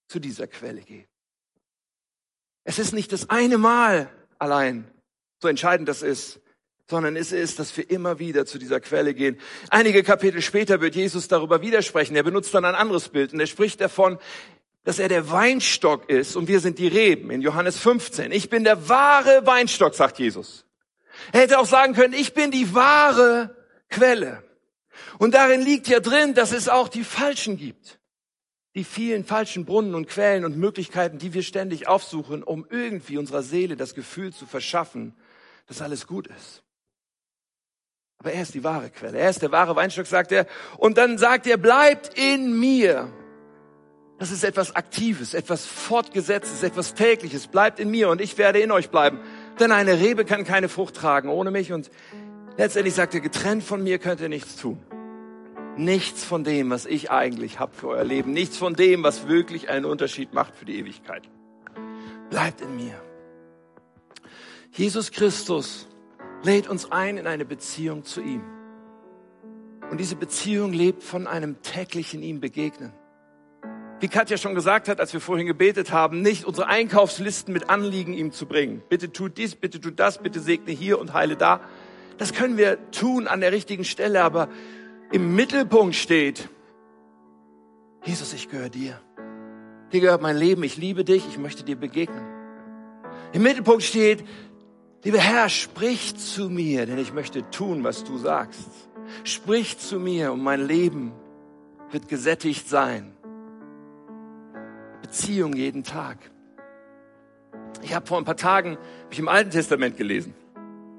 zu 0.09 0.19
dieser 0.19 0.47
Quelle 0.47 0.81
gehen. 0.81 1.07
Es 2.65 2.79
ist 2.79 2.95
nicht 2.95 3.13
das 3.13 3.29
eine 3.29 3.59
Mal 3.59 4.11
allein, 4.39 4.91
so 5.43 5.49
entscheidend 5.49 5.91
das 5.91 6.01
ist, 6.01 6.41
sondern 6.91 7.17
es 7.17 7.33
ist, 7.33 7.59
dass 7.59 7.75
wir 7.77 7.89
immer 7.89 8.19
wieder 8.19 8.45
zu 8.45 8.59
dieser 8.59 8.81
Quelle 8.81 9.15
gehen. 9.15 9.39
Einige 9.71 10.03
Kapitel 10.03 10.43
später 10.43 10.81
wird 10.81 10.97
Jesus 10.97 11.29
darüber 11.29 11.63
widersprechen. 11.63 12.17
Er 12.17 12.25
benutzt 12.25 12.53
dann 12.53 12.65
ein 12.65 12.75
anderes 12.75 13.09
Bild 13.09 13.33
und 13.33 13.41
er 13.41 13.47
spricht 13.47 13.81
davon, 13.81 14.19
dass 14.85 14.99
er 14.99 15.09
der 15.09 15.31
Weinstock 15.31 16.09
ist 16.11 16.37
und 16.37 16.49
wir 16.49 16.61
sind 16.61 16.79
die 16.79 16.89
Reben 16.89 17.31
in 17.31 17.43
Johannes 17.43 17.79
15. 17.79 18.33
Ich 18.33 18.51
bin 18.51 18.65
der 18.65 18.89
wahre 18.89 19.47
Weinstock, 19.47 19.95
sagt 19.95 20.19
Jesus. 20.19 20.67
Er 21.33 21.43
hätte 21.43 21.59
auch 21.59 21.67
sagen 21.67 21.95
können, 21.95 22.15
ich 22.15 22.35
bin 22.35 22.51
die 22.51 22.75
wahre 22.75 23.55
Quelle. 23.89 24.43
Und 25.19 25.35
darin 25.35 25.61
liegt 25.61 25.87
ja 25.89 26.01
drin, 26.01 26.35
dass 26.35 26.53
es 26.53 26.69
auch 26.69 26.89
die 26.89 27.05
Falschen 27.05 27.57
gibt. 27.57 27.99
Die 28.75 28.85
vielen 28.85 29.25
falschen 29.25 29.65
Brunnen 29.65 29.95
und 29.95 30.09
Quellen 30.09 30.45
und 30.45 30.57
Möglichkeiten, 30.57 31.19
die 31.19 31.35
wir 31.35 31.43
ständig 31.43 31.89
aufsuchen, 31.89 32.43
um 32.43 32.67
irgendwie 32.71 33.19
unserer 33.19 33.43
Seele 33.43 33.77
das 33.77 33.95
Gefühl 33.95 34.33
zu 34.33 34.47
verschaffen, 34.47 35.15
dass 35.67 35.83
alles 35.83 36.07
gut 36.07 36.27
ist. 36.27 36.63
Aber 38.21 38.33
er 38.33 38.43
ist 38.43 38.55
die 38.55 38.63
wahre 38.63 38.91
Quelle. 38.91 39.19
Er 39.19 39.31
ist 39.31 39.41
der 39.41 39.51
wahre 39.51 39.75
Weinstock, 39.77 40.07
sagt 40.07 40.31
er. 40.31 40.47
Und 40.77 40.99
dann 40.99 41.17
sagt 41.17 41.47
er, 41.47 41.57
bleibt 41.57 42.19
in 42.19 42.61
mir. 42.61 43.11
Das 44.19 44.31
ist 44.31 44.45
etwas 44.45 44.77
Aktives, 44.77 45.33
etwas 45.33 45.65
Fortgesetztes, 45.65 46.63
etwas 46.63 46.93
Tägliches. 46.93 47.47
Bleibt 47.47 47.81
in 47.81 47.91
mir 47.91 48.11
und 48.11 48.21
ich 48.21 48.37
werde 48.37 48.61
in 48.61 48.71
euch 48.73 48.91
bleiben. 48.91 49.21
Denn 49.59 49.73
eine 49.73 49.99
Rebe 49.99 50.27
kann 50.27 50.45
keine 50.45 50.69
Frucht 50.69 50.97
tragen 50.97 51.31
ohne 51.31 51.51
mich. 51.51 51.73
Und 51.73 51.91
letztendlich 52.59 52.95
sagt 52.95 53.15
er, 53.15 53.21
getrennt 53.21 53.65
von 53.65 53.83
mir 53.83 53.99
könnt 53.99 54.21
ihr 54.21 54.29
nichts 54.29 54.57
tun. 54.57 54.79
Nichts 55.79 56.23
von 56.23 56.45
dem, 56.45 56.69
was 56.69 56.85
ich 56.85 57.11
eigentlich 57.11 57.59
habe 57.59 57.73
für 57.75 57.89
euer 57.89 58.05
Leben. 58.05 58.33
Nichts 58.33 58.59
von 58.59 58.75
dem, 58.75 59.03
was 59.03 59.29
wirklich 59.29 59.71
einen 59.71 59.87
Unterschied 59.87 60.35
macht 60.35 60.55
für 60.55 60.67
die 60.67 60.79
Ewigkeit. 60.79 61.23
Bleibt 62.29 62.61
in 62.61 62.77
mir. 62.77 63.01
Jesus 64.73 65.11
Christus 65.11 65.89
lädt 66.43 66.69
uns 66.69 66.91
ein 66.91 67.17
in 67.17 67.27
eine 67.27 67.45
Beziehung 67.45 68.05
zu 68.05 68.21
ihm. 68.21 68.43
Und 69.91 69.99
diese 69.99 70.17
Beziehung 70.17 70.73
lebt 70.73 71.03
von 71.03 71.27
einem 71.27 71.63
täglichen 71.63 72.23
ihm 72.23 72.41
begegnen. 72.41 72.93
Wie 74.01 74.09
Katja 74.09 74.39
schon 74.39 74.55
gesagt 74.55 74.89
hat, 74.89 74.99
als 74.99 75.13
wir 75.13 75.21
vorhin 75.21 75.47
gebetet 75.47 75.93
haben, 75.93 76.23
nicht 76.23 76.45
unsere 76.47 76.69
Einkaufslisten 76.69 77.53
mit 77.53 77.69
Anliegen 77.69 78.15
ihm 78.15 78.33
zu 78.33 78.47
bringen. 78.47 78.83
Bitte 78.89 79.13
tut 79.13 79.37
dies, 79.37 79.57
bitte 79.57 79.79
tut 79.81 80.01
das, 80.01 80.19
bitte 80.23 80.41
segne 80.41 80.73
hier 80.73 80.99
und 80.99 81.13
heile 81.13 81.37
da. 81.37 81.61
Das 82.17 82.33
können 82.33 82.57
wir 82.57 82.79
tun 82.93 83.27
an 83.27 83.41
der 83.41 83.53
richtigen 83.53 83.85
Stelle, 83.85 84.23
aber 84.23 84.49
im 85.13 85.35
Mittelpunkt 85.35 85.97
steht, 85.97 86.49
Jesus, 88.05 88.33
ich 88.33 88.49
gehöre 88.49 88.71
dir. 88.71 88.99
Dir 89.93 90.01
gehört 90.01 90.23
mein 90.23 90.37
Leben, 90.37 90.63
ich 90.63 90.79
liebe 90.79 91.05
dich, 91.05 91.27
ich 91.29 91.37
möchte 91.37 91.65
dir 91.65 91.77
begegnen. 91.77 92.25
Im 93.33 93.43
Mittelpunkt 93.43 93.83
steht, 93.83 94.25
Lieber 95.03 95.19
Herr, 95.19 95.49
sprich 95.49 96.15
zu 96.17 96.51
mir, 96.51 96.85
denn 96.85 96.99
ich 96.99 97.15
möchte 97.15 97.49
tun, 97.51 97.85
was 97.85 98.05
du 98.05 98.19
sagst. 98.19 98.69
Sprich 99.25 99.79
zu 99.79 99.99
mir 99.99 100.33
und 100.33 100.43
mein 100.43 100.67
Leben 100.67 101.13
wird 101.91 102.09
gesättigt 102.09 102.69
sein. 102.69 103.17
Beziehung 105.01 105.55
jeden 105.55 105.85
Tag. 105.85 106.19
Ich 107.83 107.95
habe 107.95 108.07
vor 108.07 108.19
ein 108.19 108.27
paar 108.27 108.37
Tagen 108.37 108.77
ich 109.11 109.19
im 109.19 109.29
Alten 109.29 109.51
Testament 109.51 109.97
gelesen. 109.97 110.35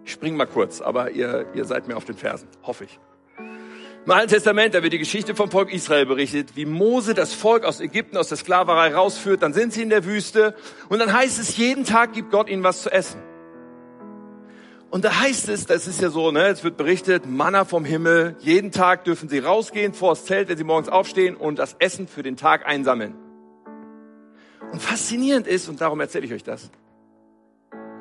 Ich 0.04 0.14
spring 0.14 0.36
mal 0.36 0.47
kurz, 0.47 0.82
aber 0.82 1.12
ihr, 1.12 1.45
ihr 1.54 1.66
seid 1.66 1.88
mir 1.88 1.95
auf 1.95 2.06
den 2.06 2.18
Fersen, 2.18 2.47
hoffe 2.64 2.86
ich. 2.86 2.99
Im 4.04 4.12
Alten 4.12 4.30
Testament, 4.30 4.74
da 4.74 4.82
wird 4.82 4.93
die 4.93 4.97
Geschichte 4.97 5.36
vom 5.36 5.52
Volk 5.52 5.72
Israel 5.72 6.08
berichtet, 6.08 6.56
wie 6.56 6.66
Mose 6.66 7.14
das 7.14 7.36
Volk 7.36 7.66
aus 7.66 7.80
Ägypten, 7.80 8.18
aus 8.18 8.30
der 8.30 8.38
Sklaverei 8.38 8.95
rausführt. 8.95 9.43
Dann 9.43 9.54
sind 9.54 9.74
sie 9.74 9.84
in 9.84 9.91
der 9.91 10.06
Wüste 10.06 10.56
und 10.89 10.97
dann 10.97 11.14
heißt 11.14 11.39
es, 11.39 11.56
jeden 11.56 11.86
Tag 11.86 12.14
gibt 12.14 12.32
Gott 12.32 12.49
ihnen 12.49 12.64
was 12.64 12.82
zu 12.82 12.91
essen. 12.91 13.22
Und 14.91 15.05
da 15.05 15.21
heißt 15.21 15.47
es, 15.47 15.65
das 15.65 15.87
ist 15.87 16.01
ja 16.01 16.09
so, 16.09 16.31
ne, 16.31 16.47
es 16.47 16.65
wird 16.65 16.75
berichtet, 16.75 17.25
Manna 17.25 17.63
vom 17.63 17.85
Himmel, 17.85 18.35
jeden 18.39 18.73
Tag 18.73 19.05
dürfen 19.05 19.29
sie 19.29 19.39
rausgehen 19.39 19.93
vor 19.93 20.09
das 20.09 20.25
Zelt, 20.25 20.49
wenn 20.49 20.57
sie 20.57 20.65
morgens 20.65 20.89
aufstehen 20.89 21.37
und 21.37 21.59
das 21.59 21.77
Essen 21.79 22.09
für 22.09 22.23
den 22.23 22.35
Tag 22.35 22.67
einsammeln. 22.67 23.15
Und 24.73 24.81
faszinierend 24.81 25.47
ist, 25.47 25.69
und 25.69 25.79
darum 25.79 26.01
erzähle 26.01 26.25
ich 26.25 26.33
euch 26.33 26.43
das, 26.43 26.71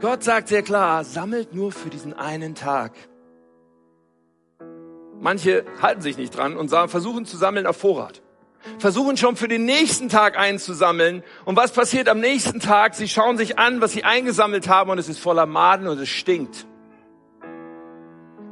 Gott 0.01 0.25
sagt 0.25 0.49
sehr 0.49 0.63
klar, 0.63 1.05
sammelt 1.05 1.55
nur 1.55 1.71
für 1.71 1.91
diesen 1.91 2.13
einen 2.13 2.57
Tag. 2.57 2.93
Manche 5.21 5.65
halten 5.81 6.01
sich 6.01 6.17
nicht 6.17 6.37
dran 6.37 6.57
und 6.57 6.71
versuchen 6.71 7.25
zu 7.25 7.37
sammeln 7.37 7.69
auf 7.69 7.77
Vorrat. 7.77 8.21
Versuchen 8.79 9.17
schon 9.17 9.37
für 9.37 9.47
den 9.47 9.65
nächsten 9.65 10.09
Tag 10.09 10.37
einzusammeln. 10.37 11.23
Und 11.45 11.57
was 11.57 11.71
passiert 11.71 12.09
am 12.09 12.19
nächsten 12.19 12.59
Tag? 12.59 12.95
Sie 12.95 13.09
schauen 13.09 13.37
sich 13.37 13.59
an, 13.59 13.81
was 13.81 13.93
sie 13.93 14.03
eingesammelt 14.03 14.69
haben 14.69 14.91
und 14.91 14.99
es 14.99 15.09
ist 15.09 15.21
voller 15.21 15.47
Maden 15.47 15.87
und 15.87 16.01
es 16.01 16.09
stinkt. 16.09 16.67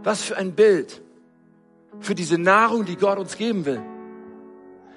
Was 0.02 0.22
für 0.22 0.36
ein 0.36 0.52
Bild 0.52 1.02
für 2.00 2.14
diese 2.14 2.38
Nahrung, 2.38 2.84
die 2.84 2.96
Gott 2.96 3.18
uns 3.18 3.36
geben 3.36 3.64
will. 3.64 3.82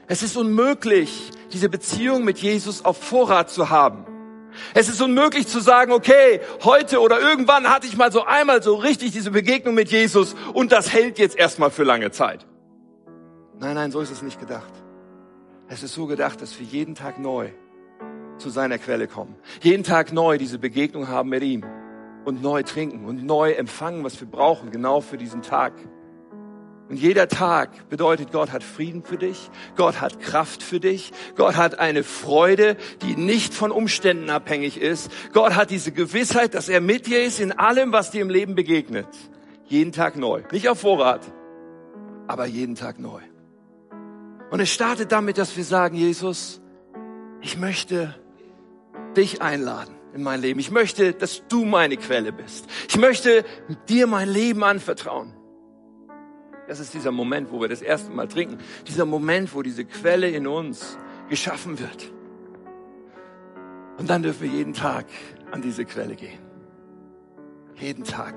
Es 0.08 0.24
ist 0.24 0.36
unmöglich, 0.38 1.32
diese 1.54 1.70
Beziehung 1.70 2.24
mit 2.24 2.39
Jesus 2.39 2.84
auf 2.84 2.97
Vorrat 2.97 3.49
zu 3.49 3.70
haben. 3.70 4.06
Es 4.74 4.89
ist 4.89 5.02
unmöglich 5.02 5.47
zu 5.47 5.62
sagen, 5.62 5.93
okay, 5.93 6.41
heute 6.64 6.99
oder 6.99 7.22
irgendwann 7.22 7.70
hatte 7.70 7.88
ich 7.88 7.95
mal 7.95 8.12
so 8.12 8.26
einmal 8.26 8.62
so 8.62 8.76
richtig 8.76 9.12
diese 9.12 9.32
Begegnung 9.32 9.74
mit 9.74 9.89
Jesus 9.89 10.36
und 10.54 10.74
das 10.74 10.91
hält 10.91 11.20
jetzt 11.20 11.38
erstmal 11.38 11.72
für 11.72 11.84
lange 11.84 12.12
Zeit. 12.12 12.45
Nein, 13.58 13.76
nein, 13.76 13.91
so 13.91 14.02
ist 14.02 14.12
es 14.12 14.22
nicht 14.22 14.39
gedacht. 14.39 14.74
Es 15.70 15.84
ist 15.84 15.93
so 15.93 16.06
gedacht, 16.06 16.41
dass 16.41 16.60
wir 16.60 16.66
jeden 16.66 16.95
Tag 16.95 17.18
neu 17.18 17.49
zu 18.38 18.49
seiner 18.49 18.78
Quelle 18.78 19.08
kommen. 19.08 19.36
Jeden 19.62 19.84
Tag 19.84 20.12
neu 20.12 20.38
diese 20.38 20.60
Begegnung 20.60 21.08
haben 21.08 21.30
mit 21.30 21.43
ihm 21.43 21.64
und 22.26 22.41
neu 22.41 22.63
trinken 22.63 23.05
und 23.05 23.24
neu 23.26 23.51
empfangen, 23.51 24.03
was 24.03 24.19
wir 24.19 24.28
brauchen, 24.28 24.72
genau 24.72 25.01
für 25.01 25.17
diesen 25.17 25.41
Tag. 25.41 25.74
Und 26.89 26.97
jeder 26.97 27.30
Tag 27.30 27.88
bedeutet, 27.89 28.34
Gott 28.34 28.51
hat 28.51 28.63
Frieden 28.63 29.03
für 29.03 29.17
dich, 29.17 29.49
Gott 29.78 30.01
hat 30.01 30.19
Kraft 30.19 30.61
für 30.61 30.82
dich, 30.82 31.13
Gott 31.38 31.55
hat 31.55 31.80
eine 31.80 32.03
Freude, 32.03 32.76
die 33.01 33.15
nicht 33.15 33.53
von 33.53 33.72
Umständen 33.72 34.30
abhängig 34.30 34.80
ist. 34.80 35.09
Gott 35.32 35.55
hat 35.55 35.69
diese 35.69 35.93
Gewissheit, 35.93 36.53
dass 36.53 36.67
er 36.67 36.82
mit 36.82 37.07
dir 37.07 37.24
ist 37.24 37.39
in 37.39 37.53
allem, 37.53 37.93
was 37.93 38.11
dir 38.11 38.22
im 38.22 38.30
Leben 38.30 38.55
begegnet. 38.55 39.07
Jeden 39.67 39.93
Tag 39.93 40.17
neu. 40.17 40.41
Nicht 40.51 40.67
auf 40.67 40.82
Vorrat, 40.82 41.22
aber 42.28 42.45
jeden 42.45 42.76
Tag 42.76 42.99
neu. 42.99 43.22
Und 44.49 44.59
es 44.59 44.69
startet 44.69 45.13
damit, 45.13 45.38
dass 45.38 45.55
wir 45.55 45.63
sagen, 45.63 45.95
Jesus, 45.95 46.59
ich 47.39 47.57
möchte 47.57 48.13
dich 49.15 49.41
einladen 49.41 50.01
in 50.14 50.24
mein 50.24 50.41
Leben. 50.41 50.59
Ich 50.59 50.72
möchte, 50.72 51.14
dass 51.14 51.43
du 51.47 51.66
meine 51.66 51.97
Quelle 51.97 52.32
bist. 52.32 52.66
Ich 52.89 52.97
möchte 52.97 53.45
dir 53.88 54.07
mein 54.07 54.30
Leben 54.30 54.64
anvertrauen. 54.64 55.34
Das 56.68 56.80
ist 56.80 56.93
dieser 56.93 57.12
Moment, 57.12 57.51
wo 57.51 57.59
wir 57.59 57.68
das 57.68 57.82
erste 57.82 58.12
Mal 58.12 58.28
trinken. 58.28 58.57
Dieser 58.88 59.05
Moment, 59.05 59.53
wo 59.53 59.62
diese 59.62 59.86
Quelle 59.86 60.30
in 60.30 60.47
uns 60.47 60.97
geschaffen 61.30 61.80
wird. 61.80 62.12
Und 63.97 64.09
dann 64.09 64.24
dürfen 64.24 64.43
wir 64.43 64.57
jeden 64.57 64.74
Tag 64.74 65.05
an 65.51 65.62
diese 65.62 65.86
Quelle 65.86 66.16
gehen. 66.16 66.39
Jeden 67.76 68.03
Tag. 68.03 68.36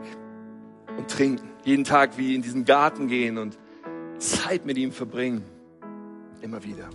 Und 0.97 1.09
trinken. 1.11 1.49
Jeden 1.65 1.85
Tag 1.85 2.19
wie 2.19 2.35
in 2.35 2.43
diesen 2.43 2.65
Garten 2.65 3.09
gehen 3.09 3.39
und 3.39 3.59
Zeit 4.19 4.67
mit 4.67 4.79
ihm 4.79 4.93
verbringen. 4.93 5.45
Immer 6.41 6.63
wieder. 6.65 6.89